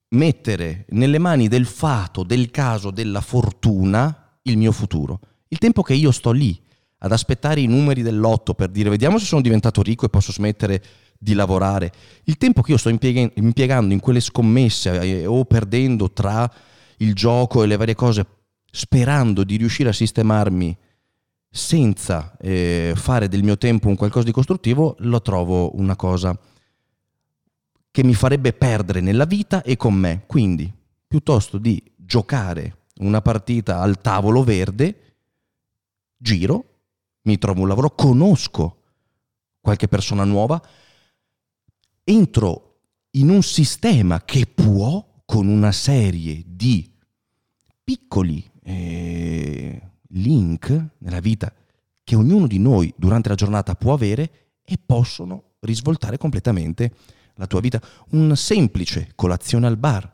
[0.10, 5.20] mettere nelle mani del fato, del caso, della fortuna il mio futuro.
[5.50, 6.60] Il tempo che io sto lì
[7.00, 10.84] ad aspettare i numeri dell'otto per dire vediamo se sono diventato ricco e posso smettere
[11.20, 11.92] di lavorare,
[12.26, 16.52] il tempo che io sto impiegando in quelle scommesse eh, o perdendo tra
[16.98, 18.26] il gioco e le varie cose,
[18.72, 20.78] sperando di riuscire a sistemarmi
[21.50, 26.38] senza eh, fare del mio tempo un qualcosa di costruttivo, lo trovo una cosa
[27.90, 30.24] che mi farebbe perdere nella vita e con me.
[30.28, 30.72] Quindi,
[31.08, 35.16] piuttosto di giocare una partita al tavolo verde,
[36.16, 36.80] giro,
[37.24, 38.84] mi trovo un lavoro, conosco
[39.60, 40.62] qualche persona nuova,
[42.04, 42.80] entro
[43.12, 46.90] in un sistema che può, con una serie di
[47.84, 51.54] piccoli eh, link nella vita
[52.04, 54.30] che ognuno di noi durante la giornata può avere
[54.64, 56.94] e possono risvoltare completamente
[57.36, 57.82] la tua vita.
[58.12, 60.10] Una semplice colazione al bar,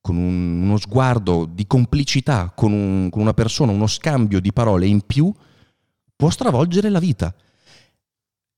[0.00, 4.86] con un, uno sguardo di complicità con, un, con una persona, uno scambio di parole
[4.86, 5.32] in più,
[6.14, 7.34] può stravolgere la vita.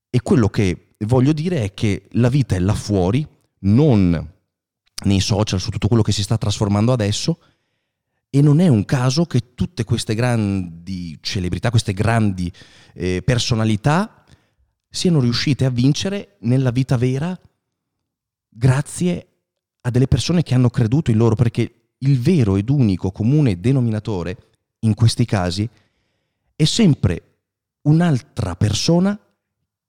[0.09, 3.27] E quello che voglio dire è che la vita è là fuori,
[3.59, 4.31] non
[5.05, 7.39] nei social, su tutto quello che si sta trasformando adesso,
[8.35, 12.51] e non è un caso che tutte queste grandi celebrità, queste grandi
[12.95, 14.25] eh, personalità
[14.89, 17.39] siano riuscite a vincere nella vita vera
[18.49, 19.27] grazie
[19.81, 24.37] a delle persone che hanno creduto in loro, perché il vero ed unico comune denominatore
[24.79, 25.69] in questi casi
[26.55, 27.35] è sempre
[27.81, 29.15] un'altra persona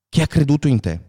[0.07, 1.01] che ha creduto in te.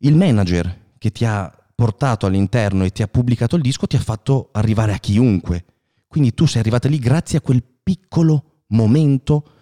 [0.00, 4.00] Il manager che ti ha portato all'interno e ti ha pubblicato il disco ti ha
[4.00, 5.64] fatto arrivare a chiunque
[6.08, 9.52] quindi tu sei arrivata lì grazie a quel piccolo momento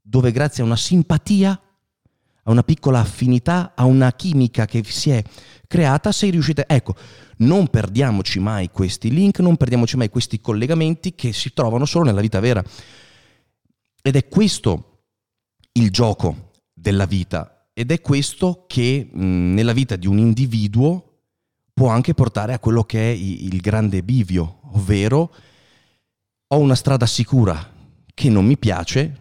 [0.00, 1.60] dove grazie a una simpatia,
[2.42, 5.22] a una piccola affinità, a una chimica che si è
[5.66, 6.64] creata, sei riuscita...
[6.66, 6.94] Ecco,
[7.38, 12.20] non perdiamoci mai questi link, non perdiamoci mai questi collegamenti che si trovano solo nella
[12.20, 12.62] vita vera.
[14.02, 14.90] Ed è questo
[15.72, 21.14] il gioco della vita ed è questo che mh, nella vita di un individuo
[21.72, 25.34] può anche portare a quello che è il grande bivio, ovvero
[26.48, 27.72] ho una strada sicura
[28.12, 29.18] che non mi piace,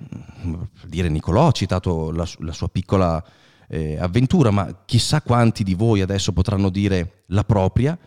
[0.85, 3.23] dire Nicolò ha citato la, la sua piccola
[3.67, 7.97] eh, avventura, ma chissà quanti di voi adesso potranno dire la propria,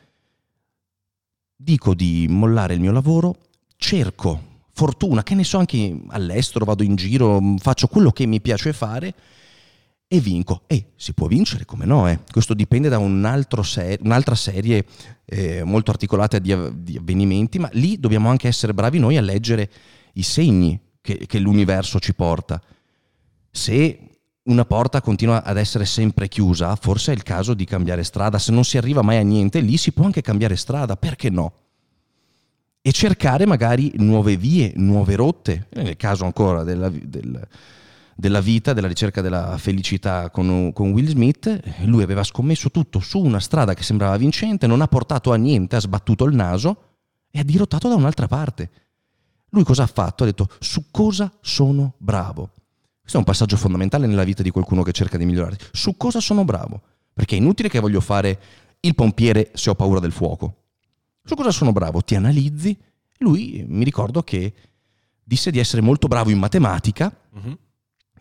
[1.57, 3.37] dico di mollare il mio lavoro,
[3.77, 8.73] cerco fortuna, che ne so anche all'estero, vado in giro, faccio quello che mi piace
[8.73, 9.15] fare
[10.09, 10.63] e vinco.
[10.67, 12.09] E si può vincere, come no?
[12.09, 12.21] Eh?
[12.31, 14.85] Questo dipende da un ser- un'altra serie
[15.25, 19.71] eh, molto articolata di, di, avvenimenti, ma lì dobbiamo anche essere bravi noi a leggere
[20.15, 22.63] i segni che, che l'universo ci porta.
[23.51, 24.01] Se
[24.45, 28.39] una porta continua ad essere sempre chiusa, forse è il caso di cambiare strada.
[28.39, 31.53] Se non si arriva mai a niente, lì si può anche cambiare strada, perché no?
[32.81, 37.49] E cercare magari nuove vie, nuove rotte, nel caso ancora della, del,
[38.19, 43.21] della vita, della ricerca della felicità con, con, Will Smith, lui aveva scommesso tutto su
[43.21, 46.95] una strada che sembrava vincente, non ha portato a niente, ha sbattuto il naso
[47.31, 48.71] e ha dirottato da un'altra parte.
[49.51, 50.23] Lui cosa ha fatto?
[50.23, 52.53] Ha detto su cosa sono bravo.
[53.01, 55.59] Questo è un passaggio fondamentale nella vita di qualcuno che cerca di migliorare.
[55.73, 56.81] Su cosa sono bravo?
[57.13, 58.41] Perché è inutile che voglio fare
[58.81, 60.63] il pompiere se ho paura del fuoco.
[61.23, 62.03] Su cosa sono bravo?
[62.03, 62.77] Ti analizzi.
[63.19, 64.55] Lui mi ricordo che
[65.23, 67.59] disse di essere molto bravo in matematica, uh-huh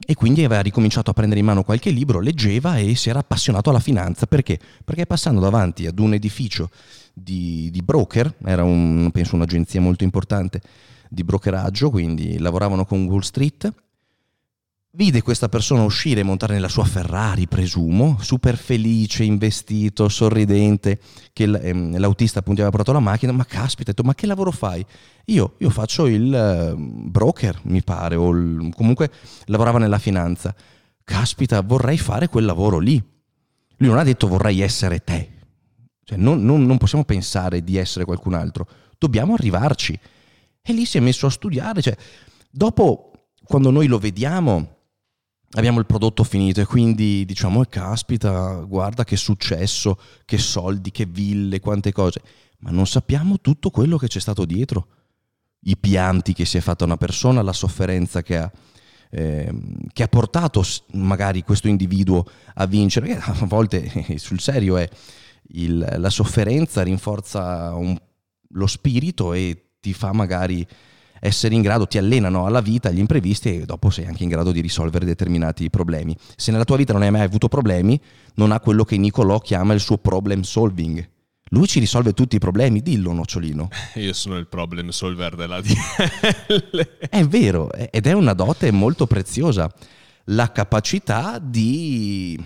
[0.06, 3.70] e quindi aveva ricominciato a prendere in mano qualche libro, leggeva e si era appassionato
[3.70, 4.28] alla finanza.
[4.28, 4.60] Perché?
[4.84, 6.70] Perché passando davanti ad un edificio
[7.14, 10.62] di, di broker, era un, penso un'agenzia molto importante
[11.10, 13.74] di brokeraggio, quindi lavoravano con Wall Street,
[14.96, 21.02] Vide questa persona uscire e montare nella sua Ferrari, presumo, super felice, investito, sorridente,
[21.34, 24.86] che ehm, l'autista appunto aveva portato la macchina, ma caspita, detto, ma che lavoro fai?
[25.26, 29.12] Io, io faccio il uh, broker, mi pare, o il, comunque
[29.48, 30.56] lavorava nella finanza.
[31.04, 32.96] Caspita, vorrei fare quel lavoro lì.
[33.76, 35.30] Lui non ha detto vorrei essere te.
[36.06, 38.66] Cioè, non, non, non possiamo pensare di essere qualcun altro.
[38.98, 40.00] Dobbiamo arrivarci.
[40.62, 41.82] E lì si è messo a studiare.
[41.82, 41.98] Cioè,
[42.50, 43.12] dopo,
[43.44, 44.75] quando noi lo vediamo,
[45.56, 51.06] abbiamo il prodotto finito e quindi diciamo, eh, caspita, guarda che successo, che soldi, che
[51.06, 52.22] ville, quante cose.
[52.60, 54.88] Ma non sappiamo tutto quello che c'è stato dietro.
[55.62, 58.52] I pianti che si è fatta una persona, la sofferenza che ha,
[59.10, 59.54] eh,
[59.92, 63.08] che ha portato magari questo individuo a vincere.
[63.08, 64.88] Che a volte sul serio è
[65.50, 67.98] il, la sofferenza rinforza un,
[68.50, 70.66] lo spirito e ti fa magari
[71.20, 74.52] essere in grado, ti allenano alla vita, agli imprevisti e dopo sei anche in grado
[74.52, 76.16] di risolvere determinati problemi.
[76.36, 78.00] Se nella tua vita non hai mai avuto problemi,
[78.36, 81.10] non ha quello che Nicolò chiama il suo problem solving.
[81.50, 83.70] Lui ci risolve tutti i problemi, dillo nocciolino.
[83.96, 86.98] Io sono il problem solver della DL.
[87.10, 89.72] È vero, ed è una dote molto preziosa,
[90.26, 92.40] la capacità di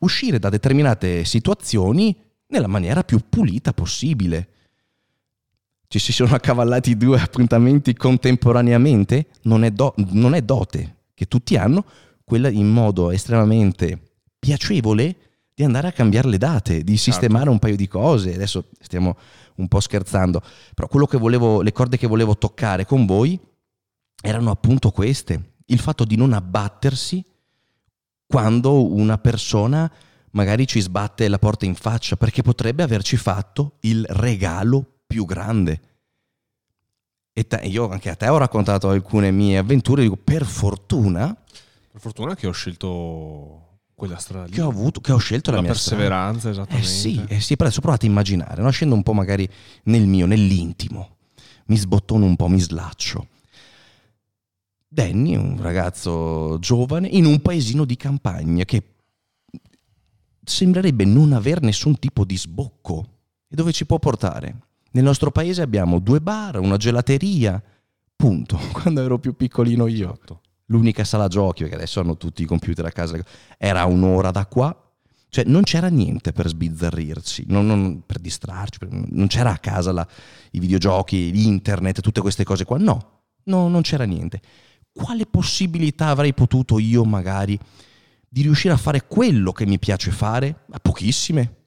[0.00, 2.16] uscire da determinate situazioni
[2.48, 4.48] nella maniera più pulita possibile.
[5.90, 9.28] Ci si sono accavallati due appuntamenti contemporaneamente?
[9.44, 11.82] Non è, do- non è dote che tutti hanno,
[12.24, 13.98] quella in modo estremamente
[14.38, 15.16] piacevole
[15.54, 17.10] di andare a cambiare le date, di certo.
[17.10, 17.52] sistemare certo.
[17.52, 18.34] un paio di cose.
[18.34, 19.16] Adesso stiamo
[19.56, 20.42] un po' scherzando,
[20.74, 23.40] però quello che volevo, le corde che volevo toccare con voi
[24.20, 25.54] erano appunto queste.
[25.66, 27.24] Il fatto di non abbattersi
[28.26, 29.90] quando una persona
[30.32, 35.80] magari ci sbatte la porta in faccia perché potrebbe averci fatto il regalo più grande.
[37.32, 41.34] E te, io anche a te ho raccontato alcune mie avventure, dico per fortuna.
[41.90, 44.52] Per fortuna che ho scelto quella strada lì.
[44.52, 46.60] Che ho avuto, che ho scelto la, la mia perseveranza, strada.
[46.62, 46.86] esattamente.
[46.86, 48.70] Eh sì, eh sì, però adesso provate a immaginare, no?
[48.70, 49.48] scendo un po' magari
[49.84, 51.16] nel mio, nell'intimo,
[51.66, 53.26] mi sbottono un po', mi slaccio.
[54.86, 58.82] Danny, un ragazzo giovane, in un paesino di campagna che
[60.44, 63.06] sembrerebbe non avere nessun tipo di sbocco.
[63.48, 64.67] E dove ci può portare?
[64.90, 67.62] Nel nostro paese abbiamo due bar, una gelateria,
[68.16, 68.58] punto.
[68.72, 70.40] Quando ero più piccolino io, esatto.
[70.66, 73.18] l'unica sala giochi, perché adesso hanno tutti i computer a casa,
[73.56, 74.82] era un'ora da qua.
[75.30, 80.06] Cioè non c'era niente per sbizzarrirci, non, non, per distrarci, non c'era a casa la,
[80.52, 82.78] i videogiochi, internet, tutte queste cose qua.
[82.78, 84.40] No, no, non c'era niente.
[84.90, 87.58] Quale possibilità avrei potuto io magari
[88.26, 90.64] di riuscire a fare quello che mi piace fare?
[90.70, 91.57] A pochissime,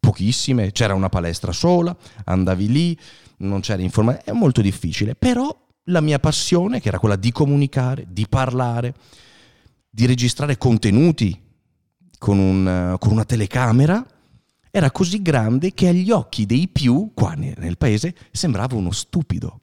[0.00, 2.98] pochissime, c'era una palestra sola, andavi lì,
[3.38, 8.06] non c'era informazione, è molto difficile, però la mia passione, che era quella di comunicare,
[8.08, 8.94] di parlare,
[9.88, 11.38] di registrare contenuti
[12.18, 14.04] con, un, con una telecamera,
[14.70, 19.60] era così grande che agli occhi dei più, qua nel paese, sembrava uno stupido,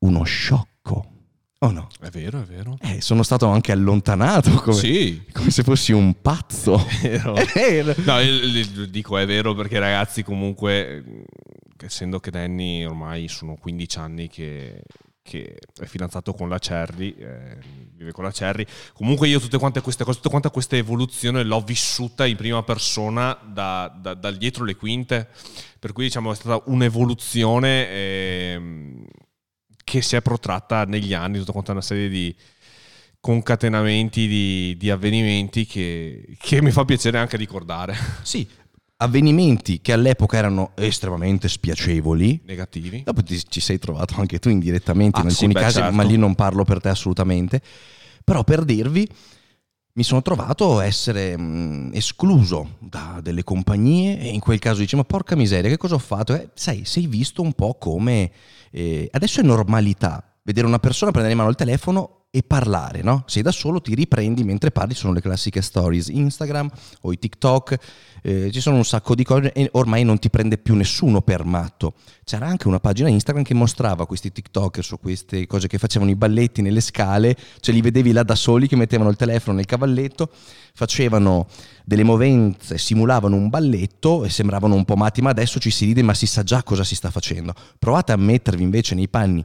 [0.00, 1.16] uno sciocco.
[1.60, 1.88] Oh no?
[2.00, 2.76] È vero, è vero.
[2.80, 5.24] Eh, sono stato anche allontanato come, sì.
[5.32, 6.76] come se fossi un pazzo.
[6.76, 7.34] È vero.
[7.36, 7.94] È vero.
[8.04, 11.24] No, io dico è vero perché ragazzi comunque,
[11.82, 14.82] essendo che Danny ormai sono 15 anni che,
[15.20, 17.58] che è fidanzato con la Cherry, eh,
[17.96, 18.64] vive con la Cherry.
[18.92, 23.36] Comunque io tutte quante queste cose, tutta quanta questa evoluzione l'ho vissuta in prima persona
[23.44, 25.28] da, da, dal dietro le quinte,
[25.80, 27.88] per cui diciamo è stata un'evoluzione...
[27.88, 29.06] Eh,
[29.88, 32.34] che si è protratta negli anni, tutta quanta una serie di
[33.20, 37.96] concatenamenti di, di avvenimenti che, che, mi fa piacere anche ricordare.
[38.22, 38.46] Sì,
[38.96, 42.42] avvenimenti che all'epoca erano estremamente spiacevoli.
[42.44, 43.02] Negativi.
[43.02, 45.94] Dopo ti, ci sei trovato anche tu indirettamente ah, in alcuni sì, casi, certo.
[45.94, 47.62] ma lì non parlo per te assolutamente.
[48.22, 49.08] Però per dirvi,
[49.98, 54.94] mi sono trovato a essere mh, escluso da delle compagnie e in quel caso dice
[54.94, 56.34] ma porca miseria che cosa ho fatto?
[56.34, 58.30] Eh, sai, sei visto un po' come
[58.70, 63.24] eh, adesso è normalità vedere una persona prendere in mano il telefono e parlare, no?
[63.26, 67.78] Sei da solo, ti riprendi mentre parli, sono le classiche stories Instagram o i TikTok,
[68.20, 71.44] eh, ci sono un sacco di cose e ormai non ti prende più nessuno per
[71.44, 71.94] matto.
[72.24, 76.16] C'era anche una pagina Instagram che mostrava questi TikToker su queste cose che facevano i
[76.16, 80.30] balletti nelle scale, cioè li vedevi là da soli che mettevano il telefono nel cavalletto,
[80.74, 81.46] facevano
[81.82, 86.02] delle movenze, simulavano un balletto e sembravano un po' matti, ma adesso ci si ride
[86.02, 87.54] ma si sa già cosa si sta facendo.
[87.78, 89.42] Provate a mettervi invece nei panni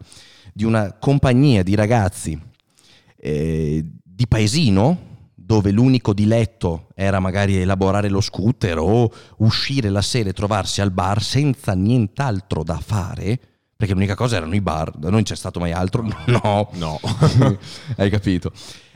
[0.52, 2.52] di una compagnia di ragazzi
[3.26, 10.30] eh, di paesino dove l'unico diletto era magari elaborare lo scooter o uscire la sera
[10.30, 13.40] e trovarsi al bar senza nient'altro da fare,
[13.76, 17.00] perché l'unica cosa erano i bar, da noi non c'è stato mai altro, no, no,
[17.96, 18.52] hai capito.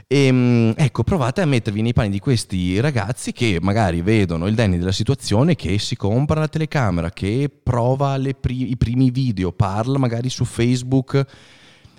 [0.05, 4.55] E, ehm, ecco, provate a mettervi nei panni di questi ragazzi che magari vedono il
[4.55, 9.97] Danny della situazione, che si compra la telecamera, che prova pri- i primi video, parla
[9.97, 11.25] magari su Facebook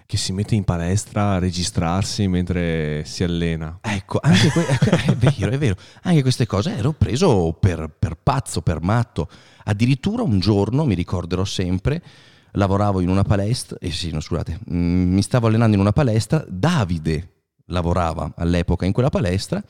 [0.08, 3.78] che si mette in palestra a registrarsi mentre si allena.
[3.82, 4.64] Ecco, anche que-
[5.04, 5.76] è vero, è vero.
[6.04, 9.28] Anche queste cose ero preso per, per pazzo, per matto.
[9.64, 12.02] Addirittura un giorno, mi ricorderò sempre,
[12.52, 16.42] lavoravo in una palestra, eh sì, no, scusate, mm, mi stavo allenando in una palestra,
[16.48, 17.32] Davide
[17.66, 19.62] lavorava all'epoca in quella palestra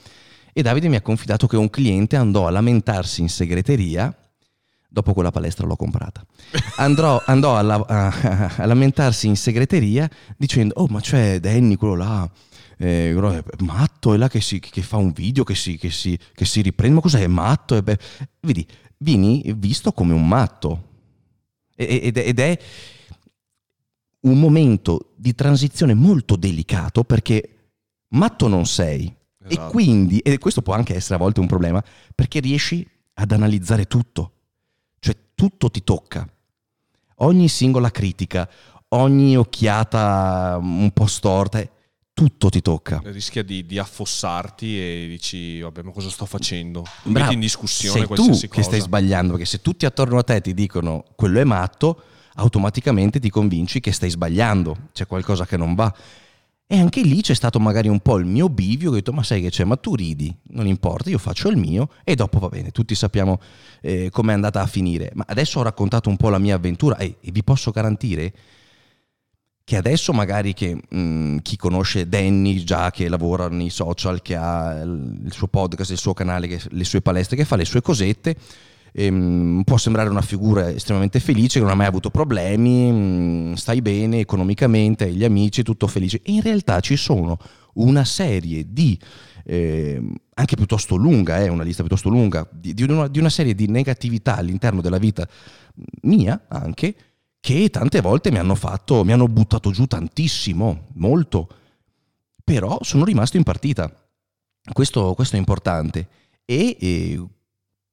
[0.53, 4.17] e Davide mi ha confidato che un cliente andò a lamentarsi in segreteria,
[4.91, 6.25] dopo quella palestra l'ho comprata,
[6.77, 11.95] andrò, andò a, la- a- a lamentarsi in segreteria dicendo, oh ma c'è Danny, quello
[11.95, 12.29] là,
[12.79, 16.19] eh, è matto, è là che, si- che fa un video, che si, che si-
[16.35, 17.77] che si riprende, ma cos'è, è matto?
[17.77, 17.99] È be-"
[18.41, 18.67] Vedi,
[18.99, 20.85] vieni visto come un matto.
[21.77, 22.59] E- ed è- ed è
[24.21, 27.71] un momento di transizione molto delicato perché
[28.09, 29.07] matto non sei.
[29.07, 29.71] E Esatto.
[29.71, 31.83] quindi, e questo può anche essere a volte un problema,
[32.15, 34.33] perché riesci ad analizzare tutto,
[34.99, 36.29] cioè tutto ti tocca,
[37.17, 38.49] ogni singola critica,
[38.89, 41.63] ogni occhiata un po' storta,
[42.13, 43.01] tutto ti tocca.
[43.05, 46.85] Rischia di, di affossarti e dici, vabbè, ma cosa sto facendo?
[47.03, 47.19] Bravo.
[47.19, 48.57] Metti in discussione Sei qualsiasi tu cosa.
[48.57, 52.03] che stai sbagliando, perché se tutti attorno a te ti dicono quello è matto,
[52.35, 55.95] automaticamente ti convinci che stai sbagliando, c'è qualcosa che non va.
[56.71, 59.41] E anche lì c'è stato magari un po' il mio bivio, ho detto ma sai
[59.41, 62.73] che c'è, ma tu ridi, non importa, io faccio il mio e dopo va bene,
[62.73, 63.41] tutti sappiamo
[63.81, 65.11] eh, com'è andata a finire.
[65.15, 68.35] Ma adesso ho raccontato un po' la mia avventura e, e vi posso garantire
[69.65, 74.81] che adesso magari che mh, chi conosce Danny già che lavora nei social, che ha
[74.83, 78.37] il suo podcast, il suo canale, le sue palestre, che fa le sue cosette,
[78.99, 83.81] ehm, può sembrare una figura estremamente felice, che non ha mai avuto problemi, mh, stai
[83.81, 86.21] bene economicamente, gli amici, tutto felice.
[86.25, 87.39] In realtà ci sono
[87.75, 88.99] una serie di,
[89.45, 93.55] ehm, anche piuttosto lunga, eh, una lista piuttosto lunga, di, di una, di una serie
[93.55, 95.29] di negatività all'interno della vita
[96.03, 96.95] mia anche,
[97.39, 101.49] che tante volte mi hanno fatto, mi hanno buttato giù tantissimo, molto,
[102.43, 103.93] però sono rimasto in partita.
[104.73, 106.09] Questo, questo è importante.
[106.45, 107.23] E, eh,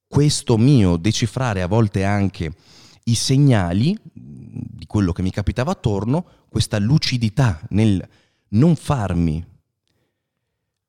[0.08, 2.54] questo mio decifrare a volte anche
[3.06, 8.08] i segnali di quello che mi capitava attorno, questa lucidità nel
[8.50, 9.44] non farmi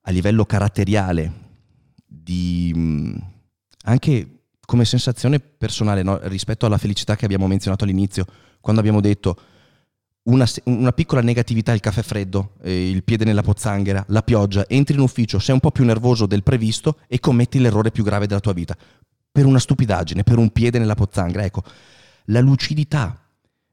[0.01, 1.45] a livello caratteriale
[2.05, 3.15] di mh,
[3.83, 8.25] anche come sensazione personale no, rispetto alla felicità che abbiamo menzionato all'inizio,
[8.59, 9.39] quando abbiamo detto
[10.23, 14.95] una, una piccola negatività, il caffè freddo, eh, il piede nella pozzanghera, la pioggia, entri
[14.95, 18.41] in ufficio, sei un po' più nervoso del previsto e commetti l'errore più grave della
[18.41, 18.75] tua vita.
[19.37, 21.43] Per una stupidaggine, per un piede nella pozzanghera.
[21.43, 21.61] Ecco,
[22.25, 23.21] la lucidità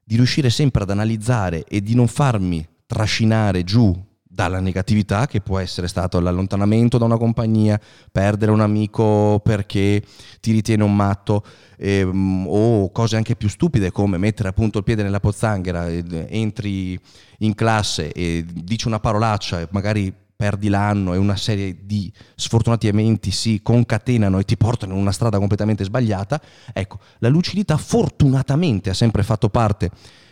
[0.03, 3.91] di riuscire sempre ad analizzare e di non farmi trascinare giù
[4.21, 10.03] dalla negatività, che può essere stato l'allontanamento da una compagnia, perdere un amico perché
[10.39, 11.43] ti ritiene un matto,
[11.77, 16.99] ehm, o cose anche più stupide come mettere appunto il piede nella pozzanghera, entri
[17.39, 22.87] in classe e dici una parolaccia e magari perdi l'anno e una serie di sfortunati
[22.87, 26.41] eventi si concatenano e ti portano in una strada completamente sbagliata,
[26.73, 29.89] ecco, la lucidità fortunatamente ha sempre fatto parte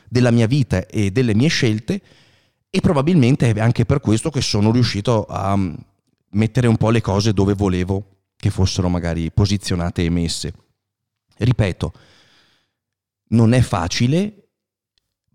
[0.10, 2.02] della mia vita e delle mie scelte
[2.70, 5.74] e probabilmente è anche per questo che sono riuscito a mm,
[6.32, 10.54] mettere un po' le cose dove volevo che fossero magari posizionate e messe.
[11.38, 11.94] Ripeto,
[13.30, 14.50] non è facile,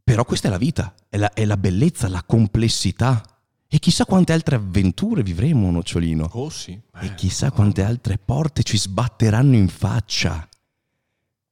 [0.02, 3.22] però questa è la vita, è la, è la bellezza, la complessità.
[3.70, 6.28] E chissà quante altre avventure vivremo, Nocciolino.
[6.32, 10.48] Oh sì, E eh, chissà quante altre porte ci sbatteranno in faccia.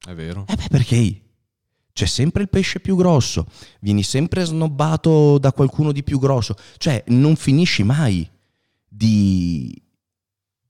[0.03, 0.45] è vero.
[0.47, 1.21] Eh beh, perché
[1.93, 3.45] c'è sempre il pesce più grosso,
[3.81, 8.27] vieni sempre snobbato da qualcuno di più grosso, cioè non finisci mai
[8.87, 9.79] di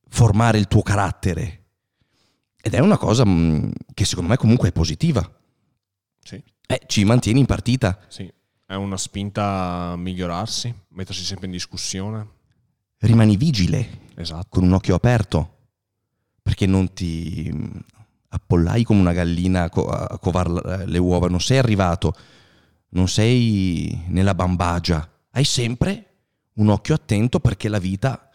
[0.10, 1.64] formare il tuo carattere.
[2.62, 5.22] Ed è una cosa mh, che secondo me comunque è positiva.
[6.22, 8.30] Sì, Eh, ci mantieni in partita, sì.
[8.70, 12.28] È una spinta a migliorarsi, mettersi sempre in discussione.
[13.00, 14.48] rimani vigile, Esatto.
[14.50, 15.56] con un occhio aperto,
[16.42, 17.80] perché non ti mh,
[18.30, 22.14] appollai come una gallina a co- a covar le uova, non sei arrivato,
[22.90, 26.06] non sei nella bambagia, hai sempre
[26.56, 28.30] un occhio attento perché la vita,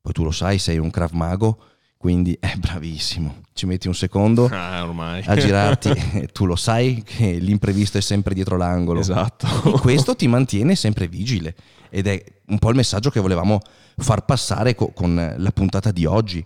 [0.00, 1.58] poi tu lo sai, sei un Krav Mago,
[2.04, 7.96] quindi è bravissimo, ci metti un secondo Ah, a girarti, tu lo sai che l'imprevisto
[7.96, 9.00] è sempre dietro l'angolo.
[9.00, 9.46] esatto.
[9.74, 11.56] E questo ti mantiene sempre vigile.
[11.88, 13.58] Ed è un po' il messaggio che volevamo
[13.96, 16.44] far passare co- con la puntata di oggi,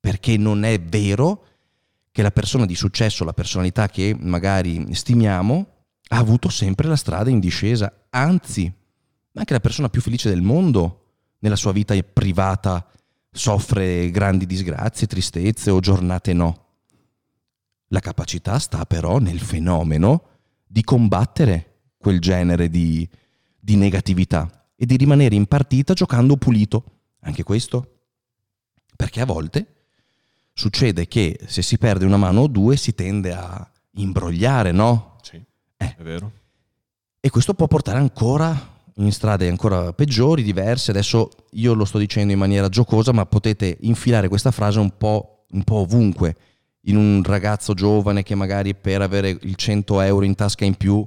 [0.00, 1.44] perché non è vero
[2.10, 5.66] che la persona di successo, la personalità che magari stimiamo,
[6.08, 8.72] ha avuto sempre la strada in discesa, anzi,
[9.34, 11.02] anche la persona più felice del mondo
[11.40, 12.86] nella sua vita privata
[13.30, 16.66] soffre grandi disgrazie, tristezze o giornate no.
[17.88, 20.22] La capacità sta però nel fenomeno
[20.66, 23.08] di combattere quel genere di,
[23.58, 26.84] di negatività e di rimanere in partita giocando pulito.
[27.20, 28.00] Anche questo?
[28.94, 29.66] Perché a volte
[30.52, 35.16] succede che se si perde una mano o due si tende a imbrogliare, no?
[35.22, 35.42] Sì,
[35.76, 35.94] Eh.
[35.96, 36.32] è vero.
[37.20, 40.90] E questo può portare ancora in strade ancora peggiori, diverse.
[40.90, 45.44] Adesso io lo sto dicendo in maniera giocosa, ma potete infilare questa frase un po',
[45.50, 46.36] un po' ovunque.
[46.82, 51.06] In un ragazzo giovane che magari per avere il 100 euro in tasca in più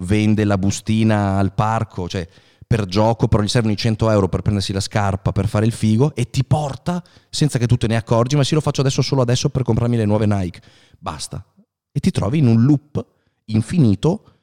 [0.00, 2.26] vende la bustina al parco, cioè
[2.66, 5.72] per gioco, però gli servono i 100 euro per prendersi la scarpa, per fare il
[5.72, 9.00] figo, e ti porta senza che tu te ne accorgi, ma sì lo faccio adesso
[9.00, 10.60] solo adesso per comprarmi le nuove Nike.
[10.98, 11.42] Basta.
[11.90, 13.04] E ti trovi in un loop
[13.46, 14.37] infinito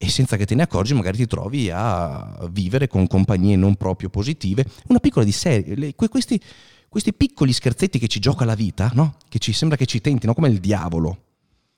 [0.00, 4.08] e senza che te ne accorgi magari ti trovi a vivere con compagnie non proprio
[4.08, 4.64] positive.
[4.86, 6.40] Una piccola di serie, questi,
[6.88, 9.16] questi piccoli scherzetti che ci gioca la vita, no?
[9.28, 11.24] Che ci sembra che ci tentino, come il diavolo.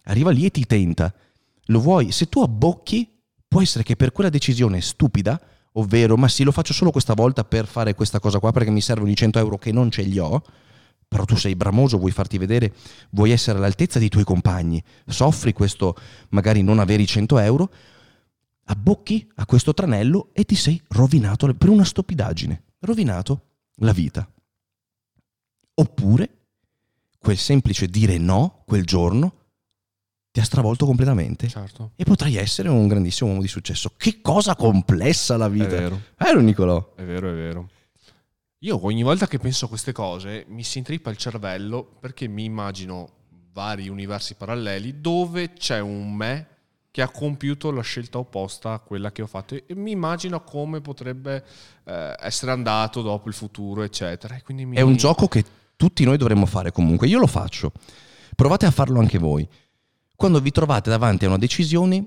[0.05, 1.12] Arriva lì e ti tenta.
[1.66, 2.12] Lo vuoi?
[2.12, 3.09] Se tu abbocchi,
[3.49, 5.41] può essere che per quella decisione stupida,
[5.73, 8.83] ovvero ma sì, lo faccio solo questa volta per fare questa cosa qua perché mi
[8.83, 10.43] servono i 100 euro che non ce li ho,
[11.09, 12.75] però tu sei bramoso, vuoi farti vedere,
[13.11, 15.97] vuoi essere all'altezza dei tuoi compagni, soffri questo
[16.31, 17.71] magari non avere i 100 euro,
[18.71, 23.43] abbocchi a questo tranello e ti sei rovinato per una stupidaggine, rovinato
[23.77, 24.31] la vita.
[25.75, 26.37] Oppure
[27.18, 29.35] quel semplice dire no quel giorno
[30.31, 31.93] ti ha stravolto completamente Certo.
[31.97, 33.93] e potrai essere un grandissimo uomo di successo.
[33.97, 35.66] Che cosa complessa la È vita.
[35.66, 36.95] vero, Vero Nicolò?
[36.95, 37.68] è vero, è vero.
[38.62, 42.45] Io ogni volta che penso a queste cose mi si intrippa il cervello perché mi
[42.45, 43.09] immagino
[43.53, 46.47] vari universi paralleli dove c'è un me
[46.91, 50.80] che ha compiuto la scelta opposta a quella che ho fatto e mi immagino come
[50.80, 51.45] potrebbe
[51.84, 54.36] eh, essere andato dopo il futuro, eccetera.
[54.49, 55.45] Mi- È un gioco che
[55.76, 57.07] tutti noi dovremmo fare comunque.
[57.07, 57.72] Io lo faccio.
[58.34, 59.49] Provate a farlo anche voi.
[60.16, 62.07] Quando vi trovate davanti a una decisione,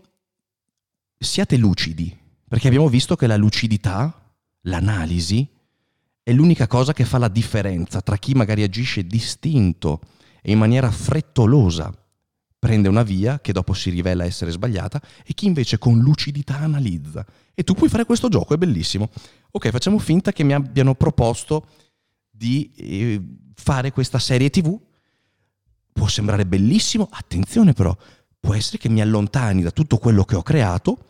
[1.18, 2.16] siate lucidi,
[2.48, 4.32] perché abbiamo visto che la lucidità,
[4.62, 5.48] l'analisi,
[6.22, 10.02] è l'unica cosa che fa la differenza tra chi magari agisce distinto
[10.42, 11.92] e in maniera frettolosa
[12.64, 17.26] prende una via che dopo si rivela essere sbagliata e chi invece con lucidità analizza.
[17.54, 19.10] E tu puoi fare questo gioco, è bellissimo.
[19.52, 21.68] Ok, facciamo finta che mi abbiano proposto
[22.32, 23.22] di eh,
[23.56, 24.80] fare questa serie TV.
[25.92, 27.94] Può sembrare bellissimo, attenzione però,
[28.40, 31.08] può essere che mi allontani da tutto quello che ho creato.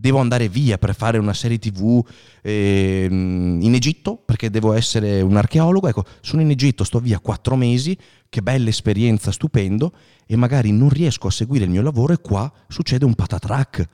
[0.00, 2.02] Devo andare via per fare una serie TV
[2.40, 5.88] ehm, in Egitto perché devo essere un archeologo.
[5.88, 7.94] Ecco, sono in Egitto, sto via quattro mesi,
[8.30, 9.92] che bella esperienza, stupendo,
[10.26, 13.88] e magari non riesco a seguire il mio lavoro e qua succede un patatrack.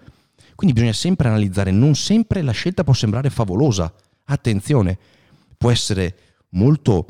[0.55, 3.93] Quindi bisogna sempre analizzare, non sempre la scelta può sembrare favolosa.
[4.27, 4.97] Attenzione,
[5.59, 6.19] può essere
[6.51, 7.09] molto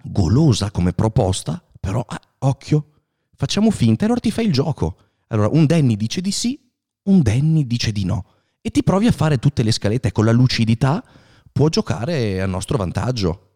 [0.00, 2.86] golosa come proposta, però ah, occhio,
[3.34, 4.96] facciamo finta e allora ti fai il gioco.
[5.26, 6.70] Allora un Danny dice di sì,
[7.04, 8.24] un Danny dice di no.
[8.60, 10.08] E ti provi a fare tutte le scalette.
[10.08, 11.04] Ecco, la lucidità
[11.50, 13.48] può giocare a nostro vantaggio.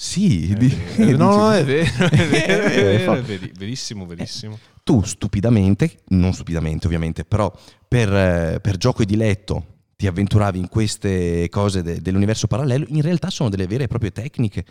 [0.00, 4.56] Sì, Eh, no, no, è vero, è vero, è vero, è veri- verissimo, verissimo.
[4.84, 7.52] tu stupidamente, non stupidamente ovviamente, però
[7.88, 13.02] per, eh, per gioco e diletto ti avventuravi in queste cose de- dell'universo parallelo, in
[13.02, 14.64] realtà sono delle vere e proprie tecniche,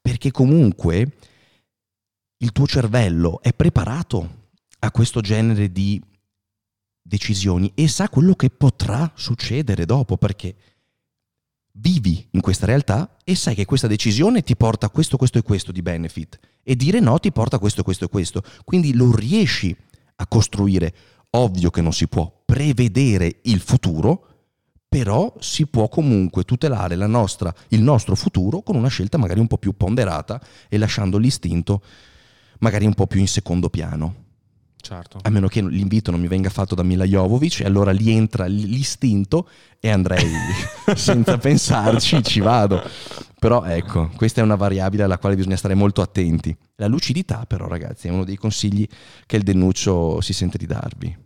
[0.00, 1.16] perché comunque
[2.38, 4.44] il tuo cervello è preparato
[4.86, 6.02] a questo genere di
[7.02, 10.56] decisioni e sa quello che potrà succedere dopo, perché
[11.78, 15.42] vivi in questa realtà e sai che questa decisione ti porta a questo, questo e
[15.42, 18.42] questo di benefit e dire no ti porta a questo, questo e questo.
[18.64, 19.76] Quindi lo riesci
[20.16, 20.94] a costruire.
[21.30, 24.26] Ovvio che non si può prevedere il futuro,
[24.88, 29.46] però si può comunque tutelare la nostra- il nostro futuro con una scelta magari un
[29.46, 31.82] po' più ponderata e lasciando l'istinto
[32.60, 34.25] magari un po' più in secondo piano.
[34.80, 35.18] Certo.
[35.22, 38.46] A meno che l'invito non mi venga fatto da Mila Jovovic, e allora lì entra
[38.46, 39.48] l'istinto
[39.80, 40.30] e andrei
[40.94, 42.82] senza pensarci, ci vado.
[43.38, 46.56] Però ecco, questa è una variabile alla quale bisogna stare molto attenti.
[46.76, 48.86] La lucidità, però, ragazzi, è uno dei consigli
[49.26, 51.25] che il Dennuccio si sente di darvi.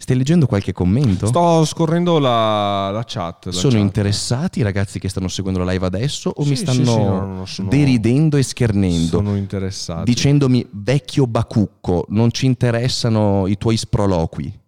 [0.00, 1.26] Stai leggendo qualche commento?
[1.26, 3.46] Sto scorrendo la, la chat.
[3.46, 3.82] la Sono chat.
[3.82, 7.02] interessati i ragazzi che stanno seguendo la live adesso o Sì, mi sì, stanno sì,
[7.02, 9.16] no, no, sono- deridendo e schernendo?
[9.16, 10.04] Sono interessati.
[10.04, 14.60] dicendomi vecchio bacucco, non ci interessano i tuoi sproloqui.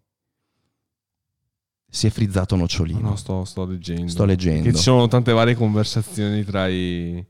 [1.89, 2.99] Si è frizzato nocciolino.
[3.01, 4.09] No, sto, sto leggendo.
[4.11, 4.64] Sto leggendo.
[4.68, 7.24] Che ci sono tante varie conversazioni tra i...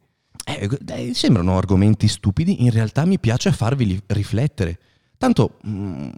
[0.47, 4.79] Eh, eh, sembrano argomenti stupidi, in realtà mi piace farvi riflettere.
[5.19, 6.09] Tanto mm,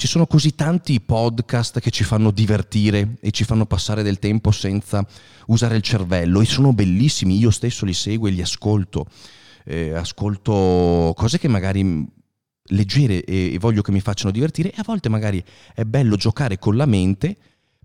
[0.00, 4.50] ci sono così tanti podcast che ci fanno divertire e ci fanno passare del tempo
[4.50, 5.06] senza
[5.48, 9.04] usare il cervello e sono bellissimi, io stesso li seguo e li ascolto.
[9.62, 12.02] Eh, ascolto cose che magari
[12.68, 15.44] leggere e, e voglio che mi facciano divertire e a volte magari
[15.74, 17.36] è bello giocare con la mente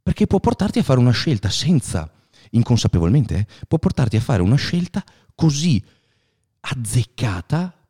[0.02, 2.10] perché può portarti a fare una scelta senza,
[2.52, 5.04] inconsapevolmente, eh, può portarti a fare una scelta
[5.36, 5.84] così
[6.62, 7.88] azzeccata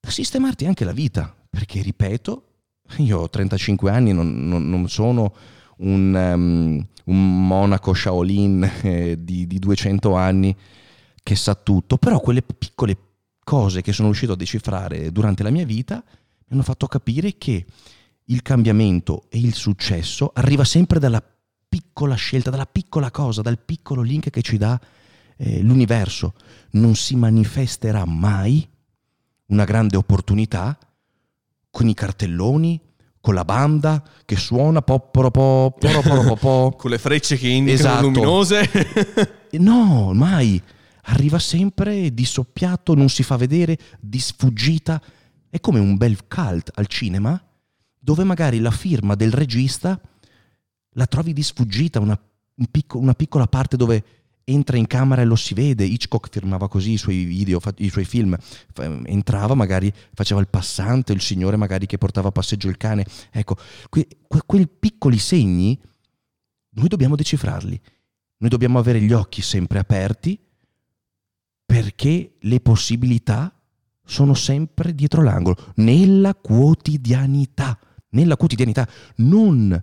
[0.00, 1.34] da sistemarti anche la vita.
[1.48, 2.53] Perché, ripeto,
[2.98, 5.34] io ho 35 anni, non, non, non sono
[5.78, 10.54] un, um, un, monaco Shaolin eh, di, di 200 anni
[11.22, 12.96] che sa tutto, però quelle piccole
[13.42, 17.64] cose che sono riuscito a decifrare durante la mia vita mi hanno fatto capire che
[18.26, 21.22] il cambiamento e il successo arriva sempre dalla
[21.68, 24.80] piccola scelta, dalla piccola cosa, dal piccolo link che ci dà
[25.36, 26.34] eh, l'universo.
[26.72, 28.66] Non si manifesterà mai
[29.46, 30.78] una grande opportunità
[31.74, 32.80] con i cartelloni,
[33.20, 38.06] con la banda che suona popporo popporo con le frecce che indicano Esatto.
[38.06, 38.70] luminose.
[39.58, 40.60] No, mai.
[41.06, 45.00] Arriva sempre di soppiatto, non si fa vedere, di sfuggita.
[45.50, 47.40] È come un bel cult al cinema,
[47.98, 50.00] dove magari la firma del regista
[50.90, 52.18] la trovi di sfuggita, una,
[52.54, 54.04] un picco- una piccola parte dove
[54.44, 55.84] entra in camera e lo si vede.
[55.84, 58.36] Hitchcock firmava così i suoi video, i suoi film.
[59.04, 63.06] Entrava, magari faceva il passante, il signore magari che portava a passeggio il cane.
[63.30, 63.56] Ecco,
[63.88, 65.80] que- que- quei piccoli segni
[66.70, 67.80] noi dobbiamo decifrarli.
[68.38, 70.38] Noi dobbiamo avere gli occhi sempre aperti
[71.64, 73.52] perché le possibilità
[74.04, 77.78] sono sempre dietro l'angolo, nella quotidianità,
[78.10, 78.86] nella quotidianità,
[79.16, 79.82] non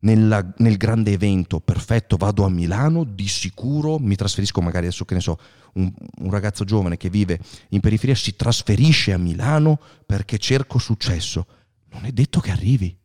[0.00, 5.14] nella- nel grande evento, perfetto, vado a Milano, di sicuro mi trasferisco, magari adesso che
[5.14, 5.38] ne so,
[5.74, 7.40] un, un ragazzo giovane che vive
[7.70, 11.46] in periferia si trasferisce a Milano perché cerco successo.
[11.90, 12.96] Non è detto che arrivi,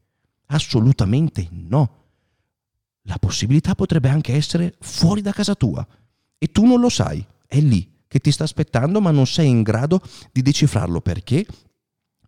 [0.47, 2.01] assolutamente no.
[3.03, 5.85] La possibilità potrebbe anche essere fuori da casa tua
[6.37, 9.61] e tu non lo sai, è lì che ti sta aspettando ma non sei in
[9.61, 11.45] grado di decifrarlo perché?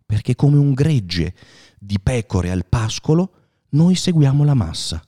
[0.04, 1.34] Perché come un gregge
[1.78, 3.45] di pecore al pascolo
[3.76, 5.06] noi seguiamo la massa.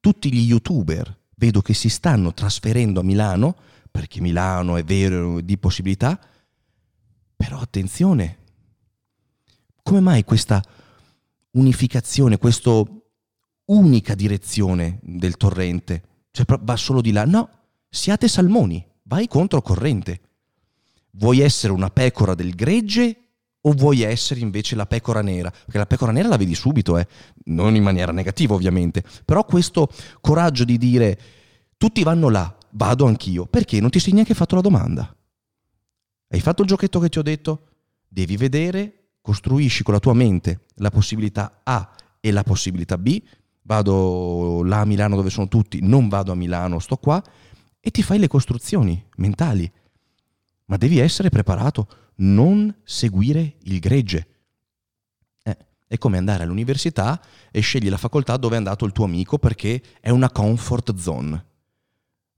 [0.00, 3.56] Tutti gli youtuber vedo che si stanno trasferendo a Milano
[3.88, 6.18] perché Milano è vero di possibilità,
[7.36, 8.38] però attenzione,
[9.82, 10.62] come mai questa
[11.52, 12.82] unificazione, questa
[13.66, 16.02] unica direzione del torrente?
[16.32, 17.24] Cioè va solo di là?
[17.24, 17.48] No,
[17.88, 20.20] siate salmoni, vai controcorrente.
[21.12, 23.31] Vuoi essere una pecora del gregge
[23.62, 25.50] o vuoi essere invece la pecora nera?
[25.50, 27.06] Perché la pecora nera la vedi subito, eh?
[27.44, 29.88] non in maniera negativa ovviamente, però questo
[30.20, 31.18] coraggio di dire
[31.76, 35.14] tutti vanno là, vado anch'io, perché non ti sei neanche fatto la domanda?
[36.28, 37.66] Hai fatto il giochetto che ti ho detto?
[38.08, 41.90] Devi vedere, costruisci con la tua mente la possibilità A
[42.20, 43.22] e la possibilità B,
[43.62, 47.22] vado là a Milano dove sono tutti, non vado a Milano, sto qua,
[47.80, 49.70] e ti fai le costruzioni mentali.
[50.66, 51.88] Ma devi essere preparato,
[52.22, 54.26] non seguire il gregge.
[55.42, 55.56] Eh,
[55.86, 57.20] è come andare all'università
[57.50, 61.46] e scegli la facoltà dove è andato il tuo amico perché è una comfort zone.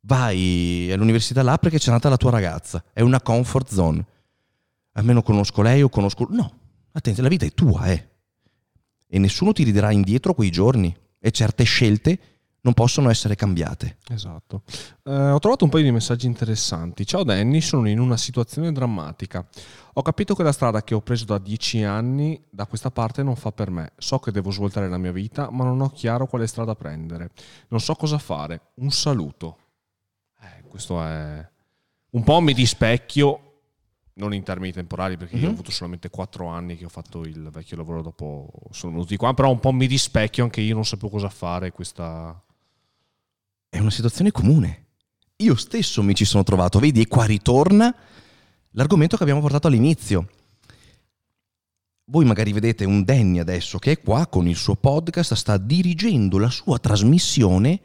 [0.00, 4.06] Vai all'università là perché c'è nata la tua ragazza, è una comfort zone.
[4.92, 6.26] Almeno conosco lei o conosco...
[6.30, 6.58] No,
[6.92, 8.10] attenzione, la vita è tua, eh.
[9.08, 12.18] E nessuno ti riderà indietro quei giorni e certe scelte
[12.64, 13.98] non possono essere cambiate.
[14.08, 14.62] Esatto.
[15.04, 17.04] Eh, ho trovato un paio di messaggi interessanti.
[17.06, 19.46] Ciao Danny, sono in una situazione drammatica.
[19.94, 23.36] Ho capito che la strada che ho preso da dieci anni da questa parte non
[23.36, 23.92] fa per me.
[23.98, 27.30] So che devo svoltare la mia vita, ma non ho chiaro quale strada prendere.
[27.68, 28.70] Non so cosa fare.
[28.76, 29.58] Un saluto.
[30.40, 31.46] Eh, questo è...
[32.12, 33.40] Un po' mi dispecchio,
[34.14, 35.52] non in termini temporali, perché io ho Mhm.
[35.54, 39.50] avuto solamente quattro anni che ho fatto il vecchio lavoro, dopo sono venuti qua, però
[39.50, 41.70] un po' mi dispecchio, anche io non sapevo cosa fare.
[41.72, 42.40] Questa...
[43.74, 44.84] È una situazione comune.
[45.38, 47.92] Io stesso mi ci sono trovato, vedi, e qua ritorna
[48.70, 50.28] l'argomento che abbiamo portato all'inizio.
[52.04, 56.38] Voi magari vedete un Danny adesso che è qua con il suo podcast, sta dirigendo
[56.38, 57.80] la sua trasmissione,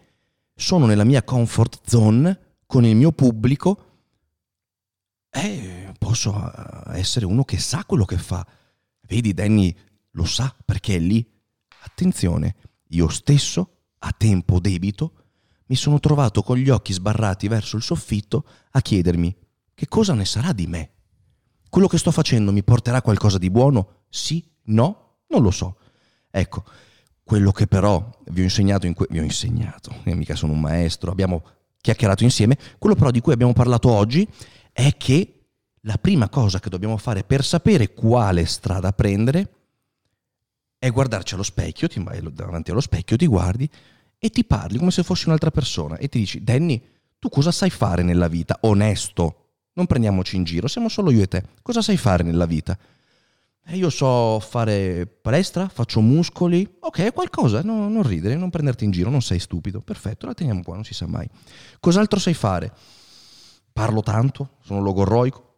[0.54, 3.86] sono nella mia comfort zone con il mio pubblico
[5.32, 8.46] e posso eh, essere uno che sa quello che fa.
[9.08, 9.76] Vedi, Danny
[10.12, 11.28] lo sa perché è lì.
[11.80, 12.56] Attenzione,
[12.90, 15.14] io stesso, a tempo debito,
[15.70, 19.36] mi sono trovato con gli occhi sbarrati verso il soffitto a chiedermi
[19.76, 20.92] che cosa ne sarà di me.
[21.70, 24.06] Quello che sto facendo mi porterà qualcosa di buono?
[24.10, 24.44] Sì?
[24.66, 25.20] No?
[25.28, 25.78] Non lo so.
[26.32, 26.64] Ecco,
[27.24, 30.60] quello che però vi ho insegnato, in que- vi ho insegnato, io mica sono un
[30.60, 31.44] maestro, abbiamo
[31.80, 34.28] chiacchierato insieme, quello però di cui abbiamo parlato oggi
[34.72, 35.36] è che
[35.82, 39.54] la prima cosa che dobbiamo fare per sapere quale strada prendere
[40.80, 43.70] è guardarci allo specchio, ti vai davanti allo specchio, ti guardi
[44.20, 46.82] e ti parli come se fossi un'altra persona e ti dici, Danny,
[47.18, 48.58] tu cosa sai fare nella vita?
[48.62, 51.44] Onesto, non prendiamoci in giro, siamo solo io e te.
[51.62, 52.78] Cosa sai fare nella vita?
[53.66, 58.92] Eh, io so fare palestra, faccio muscoli, ok, qualcosa, no, non ridere, non prenderti in
[58.92, 61.28] giro, non sei stupido, perfetto, la teniamo qua, non si sa mai.
[61.80, 62.74] Cos'altro sai fare?
[63.72, 65.49] Parlo tanto, sono logorroico,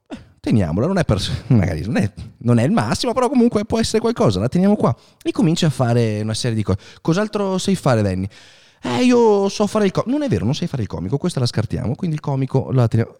[0.41, 3.99] teniamola, non è, per, magari non è, non è il massimo, però comunque può essere
[3.99, 4.93] qualcosa, la teniamo qua.
[5.23, 6.79] E cominci a fare una serie di cose.
[6.99, 8.27] Cos'altro sai fare, Danny?
[8.83, 10.11] Eh, io so fare il comico.
[10.11, 12.87] Non è vero, non sai fare il comico, questa la scartiamo, quindi il comico la
[12.87, 13.15] teniamo.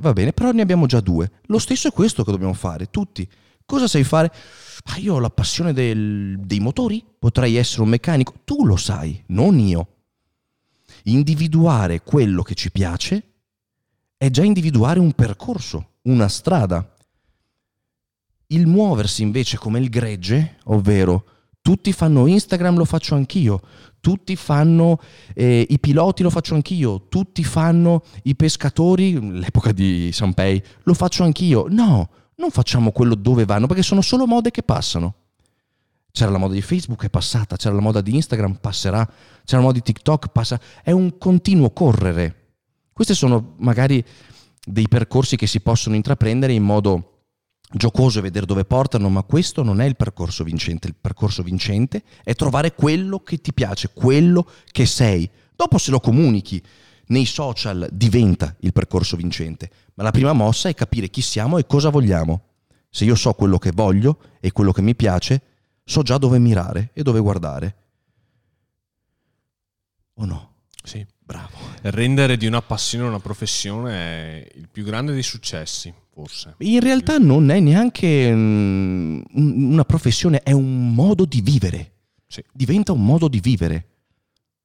[0.00, 1.30] Va bene, però ne abbiamo già due.
[1.46, 3.28] Lo stesso è questo che dobbiamo fare, tutti.
[3.64, 4.30] Cosa sai fare?
[4.84, 8.34] Ah, io ho la passione del, dei motori, potrei essere un meccanico.
[8.44, 9.88] Tu lo sai, non io.
[11.04, 13.37] Individuare quello che ci piace
[14.18, 16.92] è già individuare un percorso, una strada.
[18.48, 21.24] Il muoversi invece come il gregge, ovvero
[21.60, 23.60] tutti fanno Instagram, lo faccio anch'io,
[24.00, 24.98] tutti fanno
[25.34, 31.22] eh, i piloti, lo faccio anch'io, tutti fanno i pescatori, l'epoca di Sanpei, lo faccio
[31.22, 31.66] anch'io.
[31.68, 35.14] No, non facciamo quello dove vanno, perché sono solo mode che passano.
[36.10, 39.06] C'era la moda di Facebook, è passata, c'era la moda di Instagram, passerà,
[39.44, 40.58] c'era la moda di TikTok, passa.
[40.82, 42.37] È un continuo correre.
[42.98, 44.04] Questi sono magari
[44.66, 47.26] dei percorsi che si possono intraprendere in modo
[47.70, 50.88] giocoso e vedere dove portano, ma questo non è il percorso vincente.
[50.88, 55.30] Il percorso vincente è trovare quello che ti piace, quello che sei.
[55.54, 56.60] Dopo se lo comunichi
[57.06, 61.66] nei social diventa il percorso vincente, ma la prima mossa è capire chi siamo e
[61.66, 62.46] cosa vogliamo.
[62.90, 65.40] Se io so quello che voglio e quello che mi piace,
[65.84, 67.76] so già dove mirare e dove guardare.
[70.14, 70.54] O no?
[70.82, 71.06] Sì.
[71.28, 71.58] Bravo.
[71.82, 76.54] Rendere di una passione una professione è il più grande dei successi, forse.
[76.60, 81.92] In realtà non è neanche mm, una professione, è un modo di vivere.
[82.26, 82.42] Sì.
[82.50, 83.88] Diventa un modo di vivere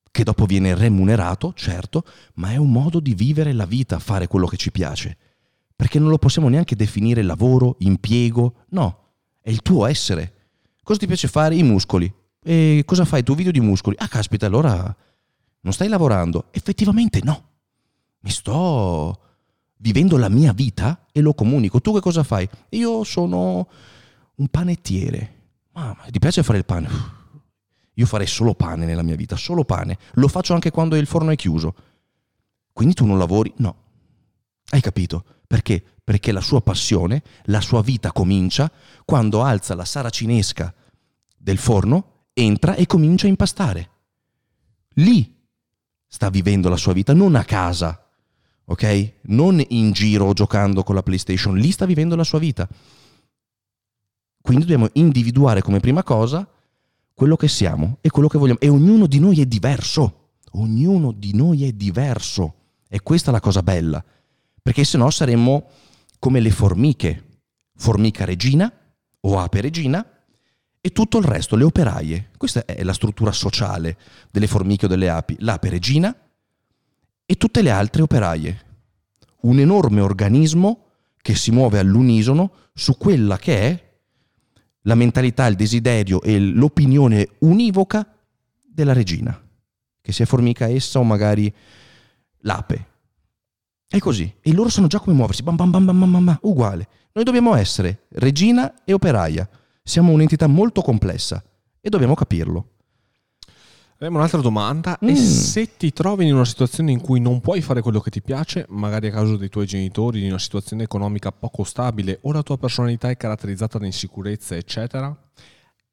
[0.09, 2.05] che dopo viene remunerato, certo,
[2.35, 5.17] ma è un modo di vivere la vita, fare quello che ci piace.
[5.75, 8.99] Perché non lo possiamo neanche definire lavoro, impiego, no,
[9.41, 10.33] è il tuo essere.
[10.81, 11.55] Cosa ti piace fare?
[11.55, 12.09] I muscoli.
[12.41, 13.35] E cosa fai tu?
[13.35, 13.97] Video di muscoli.
[13.99, 14.95] Ah, caspita, allora
[15.63, 16.47] non stai lavorando?
[16.51, 17.49] Effettivamente no.
[18.19, 19.19] Mi sto
[19.77, 21.81] vivendo la mia vita e lo comunico.
[21.81, 22.47] Tu che cosa fai?
[22.69, 23.67] Io sono
[24.35, 25.41] un panettiere.
[25.71, 26.89] Mamma, ti piace fare il pane?
[27.93, 29.97] Io farei solo pane nella mia vita, solo pane.
[30.13, 31.75] Lo faccio anche quando il forno è chiuso.
[32.73, 33.53] Quindi tu non lavori?
[33.57, 33.75] No.
[34.69, 35.23] Hai capito?
[35.47, 35.81] Perché?
[36.03, 38.69] Perché la sua passione, la sua vita comincia
[39.05, 40.73] quando alza la saracinesca
[41.37, 43.89] del forno, entra e comincia a impastare.
[44.95, 45.33] Lì
[46.13, 48.07] sta vivendo la sua vita, non a casa,
[48.65, 49.13] ok?
[49.21, 52.69] Non in giro giocando con la PlayStation, lì sta vivendo la sua vita.
[54.39, 56.47] Quindi dobbiamo individuare come prima cosa
[57.15, 58.59] quello che siamo e quello che vogliamo.
[58.59, 60.33] E ognuno di noi è diverso.
[60.51, 62.57] Ognuno di noi è diverso.
[62.87, 64.03] E questa è la cosa bella.
[64.61, 65.67] Perché se no saremmo
[66.19, 67.39] come le formiche.
[67.75, 68.71] Formica regina
[69.21, 70.05] o ape regina
[70.85, 72.31] e tutto il resto, le operaie.
[72.35, 73.97] Questa è la struttura sociale
[74.29, 75.37] delle formiche o delle api.
[75.39, 76.13] L'ape regina
[77.25, 78.65] e tutte le altre operaie.
[79.43, 80.87] Un enorme organismo
[81.21, 83.91] che si muove all'unisono su quella che è
[84.81, 88.05] la mentalità, il desiderio e l'opinione univoca
[88.61, 89.41] della regina,
[90.01, 91.53] che sia formica essa o magari
[92.39, 92.87] l'ape.
[93.87, 94.35] È così.
[94.41, 96.89] E loro sanno già come muoversi, bam bam bam bam bam bam, uguale.
[97.13, 99.47] Noi dobbiamo essere regina e operaia.
[99.83, 101.43] Siamo un'entità molto complessa
[101.81, 102.69] e dobbiamo capirlo.
[103.95, 104.97] Abbiamo un'altra domanda.
[105.03, 105.09] Mm.
[105.09, 108.21] E se ti trovi in una situazione in cui non puoi fare quello che ti
[108.21, 112.43] piace, magari a causa dei tuoi genitori, di una situazione economica poco stabile o la
[112.43, 115.15] tua personalità è caratterizzata da insicurezza, eccetera?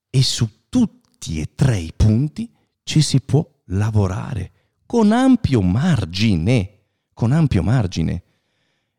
[0.08, 2.50] E su tutti e tre i punti
[2.82, 4.52] ci si può lavorare
[4.86, 6.78] con ampio margine.
[7.12, 8.22] Con ampio margine.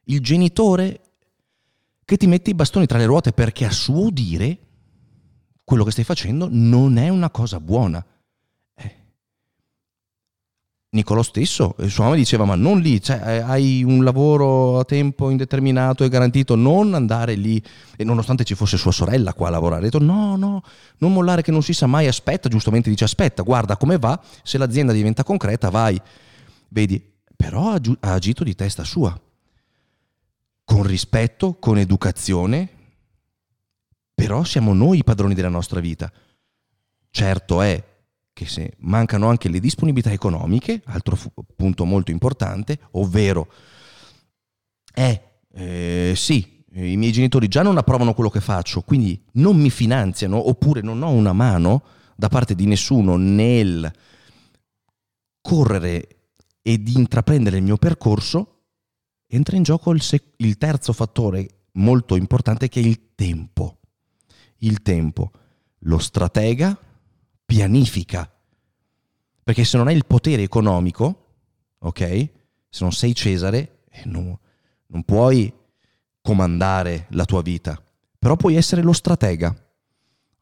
[0.05, 1.01] Il genitore
[2.05, 4.57] che ti mette i bastoni tra le ruote perché a suo dire
[5.63, 8.05] quello che stai facendo non è una cosa buona.
[10.93, 15.29] Nicolò stesso, sua mamma diceva ma non lì, cioè, eh, hai un lavoro a tempo
[15.29, 17.63] indeterminato e garantito, non andare lì,
[17.95, 20.61] e nonostante ci fosse sua sorella qua a lavorare, ha detto no, no,
[20.97, 24.57] non mollare che non si sa mai, aspetta, giustamente dice aspetta, guarda come va, se
[24.57, 25.97] l'azienda diventa concreta vai,
[26.67, 27.01] vedi,
[27.37, 27.79] però ha
[28.11, 29.17] agito di testa sua,
[30.65, 32.69] con rispetto, con educazione,
[34.21, 36.11] però siamo noi i padroni della nostra vita.
[37.09, 37.83] Certo è
[38.31, 43.51] che se mancano anche le disponibilità economiche, altro fu- punto molto importante, ovvero
[44.93, 49.71] è eh, sì, i miei genitori già non approvano quello che faccio, quindi non mi
[49.71, 51.81] finanziano oppure non ho una mano
[52.15, 53.91] da parte di nessuno nel
[55.41, 56.27] correre
[56.61, 58.65] e di intraprendere il mio percorso,
[59.25, 63.77] entra in gioco il, sec- il terzo fattore molto importante che è il tempo.
[64.61, 65.31] Il tempo.
[65.79, 66.77] Lo stratega
[67.45, 68.29] pianifica.
[69.43, 71.27] Perché se non hai il potere economico,
[71.79, 72.29] ok?
[72.69, 74.37] Se non sei Cesare, eh, non,
[74.87, 75.51] non puoi
[76.21, 77.81] comandare la tua vita,
[78.17, 79.53] però puoi essere lo stratega.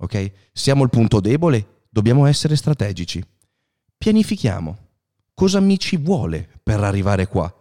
[0.02, 0.32] Ok?
[0.54, 3.24] Siamo il punto debole, dobbiamo essere strategici.
[3.98, 4.88] Pianifichiamo.
[5.34, 7.54] Cosa mi ci vuole per arrivare qua?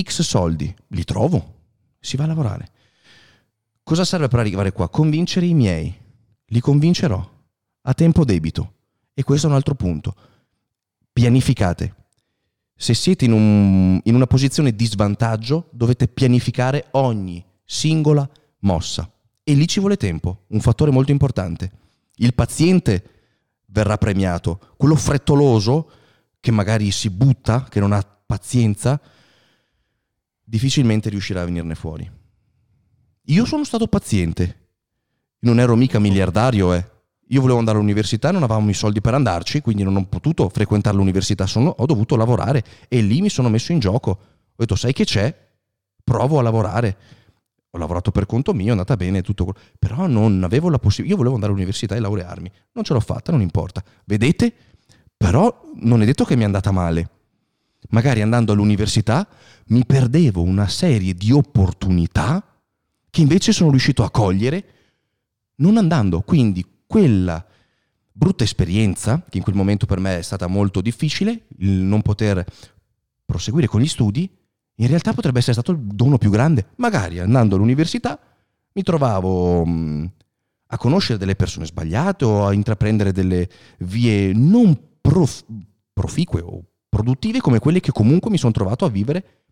[0.00, 1.54] X soldi, li trovo,
[2.00, 2.72] si va a lavorare.
[3.84, 4.88] Cosa serve per arrivare qua?
[4.88, 5.94] Convincere i miei.
[6.46, 7.32] Li convincerò
[7.82, 8.72] a tempo debito.
[9.12, 10.14] E questo è un altro punto.
[11.12, 11.94] Pianificate.
[12.74, 18.26] Se siete in, un, in una posizione di svantaggio, dovete pianificare ogni singola
[18.60, 19.08] mossa.
[19.42, 21.70] E lì ci vuole tempo, un fattore molto importante.
[22.16, 23.10] Il paziente
[23.66, 25.90] verrà premiato, quello frettoloso
[26.40, 28.98] che magari si butta, che non ha pazienza,
[30.42, 32.10] difficilmente riuscirà a venirne fuori.
[33.28, 34.56] Io sono stato paziente,
[35.40, 36.92] non ero mica miliardario, eh.
[37.28, 40.94] Io volevo andare all'università, non avevamo i soldi per andarci, quindi non ho potuto frequentare
[40.94, 44.10] l'università, sono, ho dovuto lavorare e lì mi sono messo in gioco.
[44.10, 45.34] Ho detto, sai che c'è?
[46.04, 46.96] Provo a lavorare.
[47.70, 49.58] Ho lavorato per conto mio, è andata bene tutto quello.
[49.78, 52.52] Però non avevo la possibilità, io volevo andare all'università e laurearmi.
[52.72, 53.82] Non ce l'ho fatta, non importa.
[54.04, 54.52] Vedete?
[55.16, 57.08] Però non è detto che mi è andata male.
[57.88, 59.26] Magari andando all'università
[59.68, 62.44] mi perdevo una serie di opportunità
[63.14, 64.64] che invece sono riuscito a cogliere
[65.58, 66.22] non andando.
[66.22, 67.46] Quindi quella
[68.10, 72.44] brutta esperienza, che in quel momento per me è stata molto difficile, il non poter
[73.24, 74.28] proseguire con gli studi,
[74.74, 76.70] in realtà potrebbe essere stato il dono più grande.
[76.78, 78.18] Magari andando all'università
[78.72, 80.10] mi trovavo mh,
[80.66, 83.48] a conoscere delle persone sbagliate o a intraprendere delle
[83.78, 85.44] vie non prof-
[85.92, 89.44] proficue o produttive come quelle che comunque mi sono trovato a vivere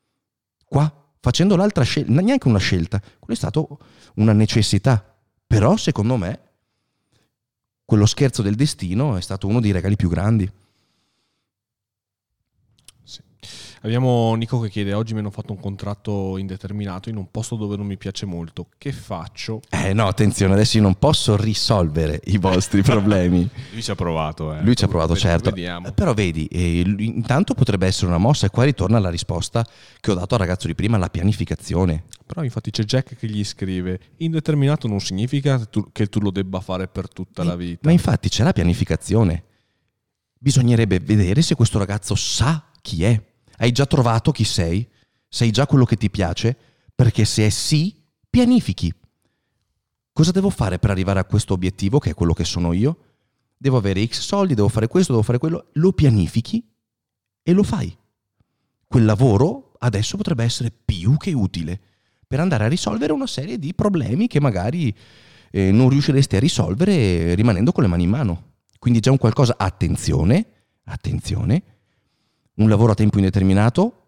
[0.64, 3.78] qua facendo l'altra scelta, neanche una scelta, quello è stato
[4.16, 5.14] una necessità.
[5.46, 6.40] Però secondo me
[7.84, 10.50] quello scherzo del destino è stato uno dei regali più grandi.
[13.84, 17.76] Abbiamo Nico che chiede: Oggi mi hanno fatto un contratto indeterminato in un posto dove
[17.76, 18.68] non mi piace molto.
[18.78, 19.60] Che faccio?
[19.68, 23.48] Eh no, attenzione, adesso io non posso risolvere i vostri problemi.
[23.72, 24.62] Lui ci ha provato, eh.
[24.62, 25.50] Lui ci ha provato, certo.
[25.50, 25.90] Vediamo.
[25.92, 29.66] Però vedi, eh, intanto potrebbe essere una mossa, e qua ritorna la risposta
[30.00, 32.04] che ho dato al ragazzo di prima: la pianificazione.
[32.24, 36.60] Però infatti c'è Jack che gli scrive: Indeterminato non significa tu- che tu lo debba
[36.60, 37.80] fare per tutta la vita.
[37.82, 39.42] Ma infatti c'è la pianificazione.
[40.38, 43.30] Bisognerebbe vedere se questo ragazzo sa chi è.
[43.62, 44.84] Hai già trovato chi sei?
[45.28, 46.56] Sei già quello che ti piace?
[46.96, 47.96] Perché se è sì,
[48.28, 48.92] pianifichi.
[50.12, 52.96] Cosa devo fare per arrivare a questo obiettivo, che è quello che sono io?
[53.56, 55.68] Devo avere X soldi, devo fare questo, devo fare quello.
[55.74, 56.68] Lo pianifichi
[57.40, 57.96] e lo fai.
[58.84, 61.80] Quel lavoro adesso potrebbe essere più che utile
[62.26, 64.92] per andare a risolvere una serie di problemi che magari
[65.52, 68.54] eh, non riusciresti a risolvere rimanendo con le mani in mano.
[68.80, 70.46] Quindi già un qualcosa, attenzione,
[70.82, 71.62] attenzione,
[72.62, 74.02] un lavoro a tempo indeterminato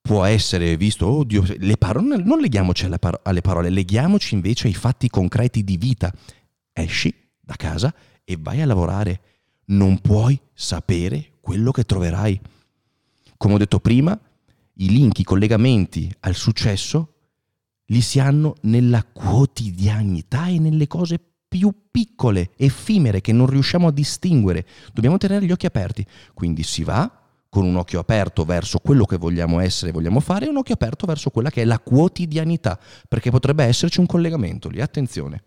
[0.00, 4.74] può essere visto, oddio, le parole, non leghiamoci alle, paro- alle parole, leghiamoci invece ai
[4.74, 6.12] fatti concreti di vita.
[6.72, 7.94] Esci da casa
[8.24, 9.20] e vai a lavorare.
[9.66, 12.40] Non puoi sapere quello che troverai.
[13.36, 14.18] Come ho detto prima,
[14.74, 17.14] i link, i collegamenti al successo
[17.86, 23.92] li si hanno nella quotidianità e nelle cose più piccole, effimere, che non riusciamo a
[23.92, 24.66] distinguere.
[24.92, 26.06] Dobbiamo tenere gli occhi aperti.
[26.32, 27.19] Quindi si va
[27.50, 30.74] con un occhio aperto verso quello che vogliamo essere e vogliamo fare e un occhio
[30.74, 32.78] aperto verso quella che è la quotidianità,
[33.08, 35.42] perché potrebbe esserci un collegamento lì, attenzione.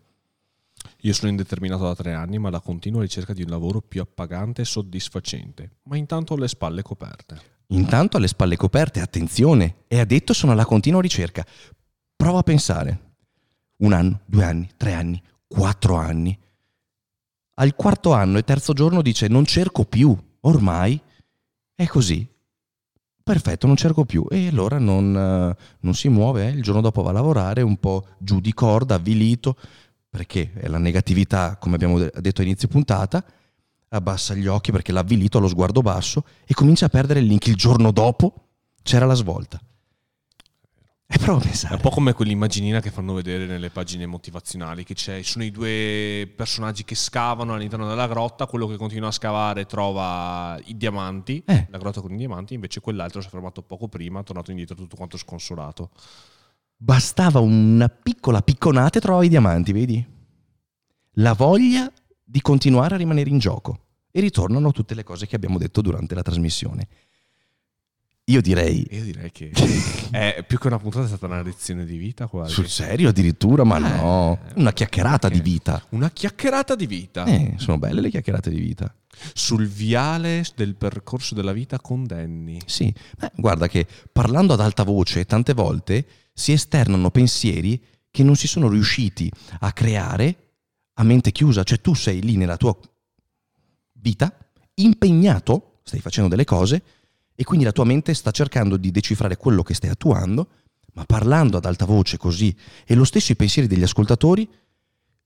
[1.01, 4.61] Io sono indeterminato da tre anni, ma la continua ricerca di un lavoro più appagante
[4.61, 7.51] e soddisfacente, ma intanto ho le spalle coperte.
[7.67, 11.45] Intanto alle spalle coperte, attenzione, e ha detto sono alla continua ricerca.
[12.15, 13.11] Prova a pensare.
[13.77, 16.37] Un anno, due anni, tre anni, quattro anni.
[17.55, 20.99] Al quarto anno e terzo giorno dice non cerco più, ormai
[21.83, 22.27] è così.
[23.23, 24.25] Perfetto, non cerco più.
[24.29, 26.51] E allora non, eh, non si muove, eh.
[26.51, 29.55] il giorno dopo va a lavorare un po' giù di corda, avvilito,
[30.09, 33.23] perché è la negatività, come abbiamo detto a inizio puntata,
[33.89, 37.47] abbassa gli occhi perché l'ha avvilito allo sguardo basso e comincia a perdere il link.
[37.47, 38.49] Il giorno dopo
[38.81, 39.61] c'era la svolta.
[41.05, 41.73] E prova a pensare.
[41.73, 45.51] È un po' come quell'immaginina che fanno vedere nelle pagine motivazionali, che ci sono i
[45.51, 51.43] due personaggi che scavano all'interno della grotta, quello che continua a scavare trova i diamanti,
[51.45, 51.67] Eh.
[51.69, 54.75] la grotta con i diamanti, invece quell'altro si è fermato poco prima, è tornato indietro
[54.75, 55.91] tutto quanto sconsolato.
[56.75, 60.05] Bastava una piccola picconata e trovava i diamanti, vedi?
[61.17, 61.91] La voglia
[62.23, 63.79] di continuare a rimanere in gioco.
[64.15, 66.87] E ritornano tutte le cose che abbiamo detto durante la trasmissione.
[68.25, 68.87] Io direi...
[68.91, 69.51] Io direi che
[70.11, 72.53] è più che una puntata è stata una lezione di vita quasi.
[72.53, 73.65] Sul serio addirittura?
[73.65, 75.83] Ma Eh, no, una chiacchierata di vita.
[75.89, 77.25] Una chiacchierata di vita.
[77.25, 78.95] Eh, sono belle le chiacchierate di vita.
[79.33, 82.59] Sul viale del percorso della vita con Danny.
[82.65, 88.35] Sì, Beh, guarda che parlando ad alta voce tante volte si esternano pensieri che non
[88.37, 90.37] si sono riusciti a creare
[90.93, 92.77] a mente chiusa, cioè tu sei lì nella tua
[93.93, 94.33] vita,
[94.75, 96.81] impegnato, stai facendo delle cose
[97.35, 100.47] e quindi la tua mente sta cercando di decifrare quello che stai attuando,
[100.93, 102.55] ma parlando ad alta voce così
[102.85, 104.47] e lo stesso i pensieri degli ascoltatori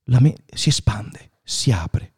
[0.06, 2.14] la me- si espande, si apre.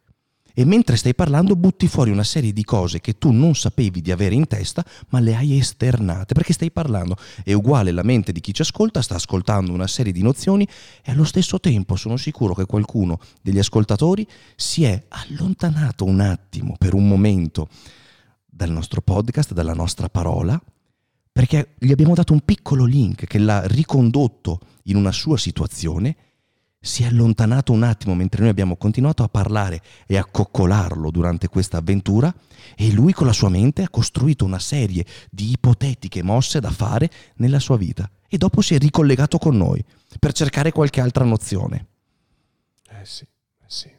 [0.53, 4.11] E mentre stai parlando butti fuori una serie di cose che tu non sapevi di
[4.11, 7.15] avere in testa, ma le hai esternate, perché stai parlando.
[7.45, 10.67] È uguale la mente di chi ci ascolta, sta ascoltando una serie di nozioni
[11.01, 14.27] e allo stesso tempo sono sicuro che qualcuno degli ascoltatori
[14.57, 17.69] si è allontanato un attimo, per un momento,
[18.59, 20.61] dal nostro podcast, dalla nostra parola,
[21.31, 26.15] perché gli abbiamo dato un piccolo link che l'ha ricondotto in una sua situazione
[26.81, 31.47] si è allontanato un attimo mentre noi abbiamo continuato a parlare e a coccolarlo durante
[31.47, 32.33] questa avventura
[32.75, 37.09] e lui con la sua mente ha costruito una serie di ipotetiche mosse da fare
[37.35, 39.81] nella sua vita e dopo si è ricollegato con noi
[40.19, 41.87] per cercare qualche altra nozione.
[42.89, 43.98] Eh sì, eh sì.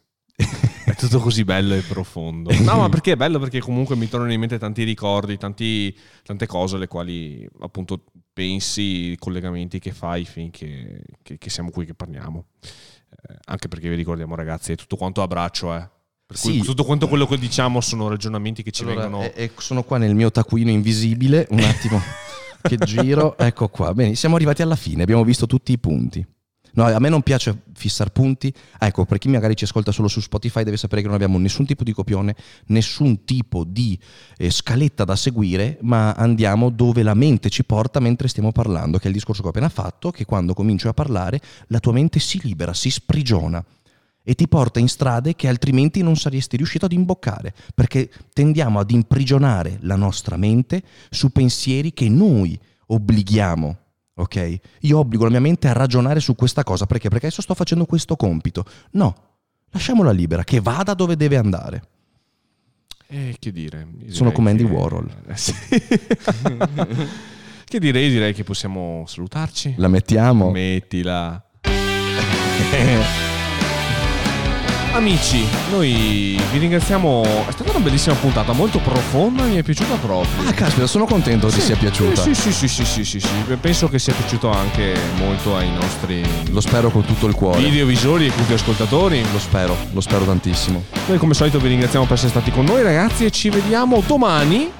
[0.85, 2.51] È tutto così bello e profondo.
[2.61, 3.39] No, ma perché è bello?
[3.39, 9.15] Perché comunque mi tornano in mente tanti ricordi, tanti- tante cose alle quali appunto pensi,
[9.19, 12.47] collegamenti che fai finché che, che siamo qui che parliamo.
[12.63, 15.89] Eh, anche perché vi ricordiamo ragazzi, è tutto quanto a braccio, eh.
[16.33, 16.61] Sì.
[16.61, 19.25] tutto quanto quello che diciamo sono ragionamenti che ci Allora, vengono...
[19.25, 22.01] e- e sono qua nel mio taccuino invisibile, un attimo
[22.63, 23.93] che giro, ecco qua.
[23.95, 26.25] Bene, siamo arrivati alla fine, abbiamo visto tutti i punti.
[26.75, 28.53] No, a me non piace fissare punti.
[28.79, 31.39] Ah, Ecco, per chi magari ci ascolta solo su Spotify deve sapere che non abbiamo
[31.39, 32.35] nessun tipo di copione,
[32.67, 33.99] nessun tipo di
[34.37, 39.05] eh, scaletta da seguire, ma andiamo dove la mente ci porta mentre stiamo parlando, che
[39.05, 42.19] è il discorso che ho appena fatto, che quando cominci a parlare la tua mente
[42.19, 43.65] si libera, si sprigiona
[44.23, 48.91] e ti porta in strade che altrimenti non saresti riuscito ad imboccare, perché tendiamo ad
[48.91, 53.79] imprigionare la nostra mente su pensieri che noi obblighiamo.
[54.21, 54.59] Ok?
[54.81, 57.09] Io obbligo la mia mente a ragionare su questa cosa perché?
[57.09, 58.65] Perché adesso sto facendo questo compito.
[58.93, 59.15] No,
[59.71, 61.83] lasciamola libera, che vada dove deve andare.
[63.09, 63.89] Eh, che dire?
[64.09, 65.09] Sono come Andy che- Warhol.
[65.27, 65.55] Eh, sì.
[67.65, 68.11] che direi?
[68.11, 69.75] Direi che possiamo salutarci.
[69.79, 70.51] La mettiamo?
[70.51, 71.43] Mettila.
[74.93, 77.23] Amici, noi vi ringraziamo.
[77.47, 80.49] È stata una bellissima puntata, molto profonda, mi è piaciuta proprio.
[80.49, 82.21] Ah, caspita, sono contento che ti sia piaciuta.
[82.23, 83.29] Sì, sì, sì, sì, sì, sì, sì.
[83.61, 87.63] Penso che sia piaciuto anche molto ai nostri Lo spero con tutto il cuore.
[87.63, 89.23] videovisori e tutti ascoltatori.
[89.33, 90.83] Lo spero, lo spero tantissimo.
[91.07, 94.71] Noi come solito vi ringraziamo per essere stati con noi ragazzi e ci vediamo domani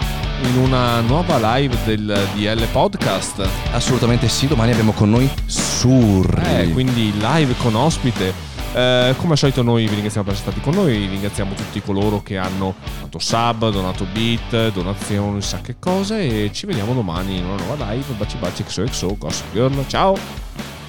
[0.43, 3.47] in una nuova live del DL Podcast.
[3.73, 6.43] Assolutamente sì, domani abbiamo con noi Surri.
[6.63, 8.49] Eh, quindi live con ospite.
[8.73, 12.23] Eh, come al solito noi vi ringraziamo per essere stati con noi, ringraziamo tutti coloro
[12.23, 17.45] che hanno donato sub, donato beat, donazioni, sa che cose e ci vediamo domani in
[17.45, 18.15] una nuova live.
[18.15, 20.80] Baci baci XOXO, Gossip Girl, ciao!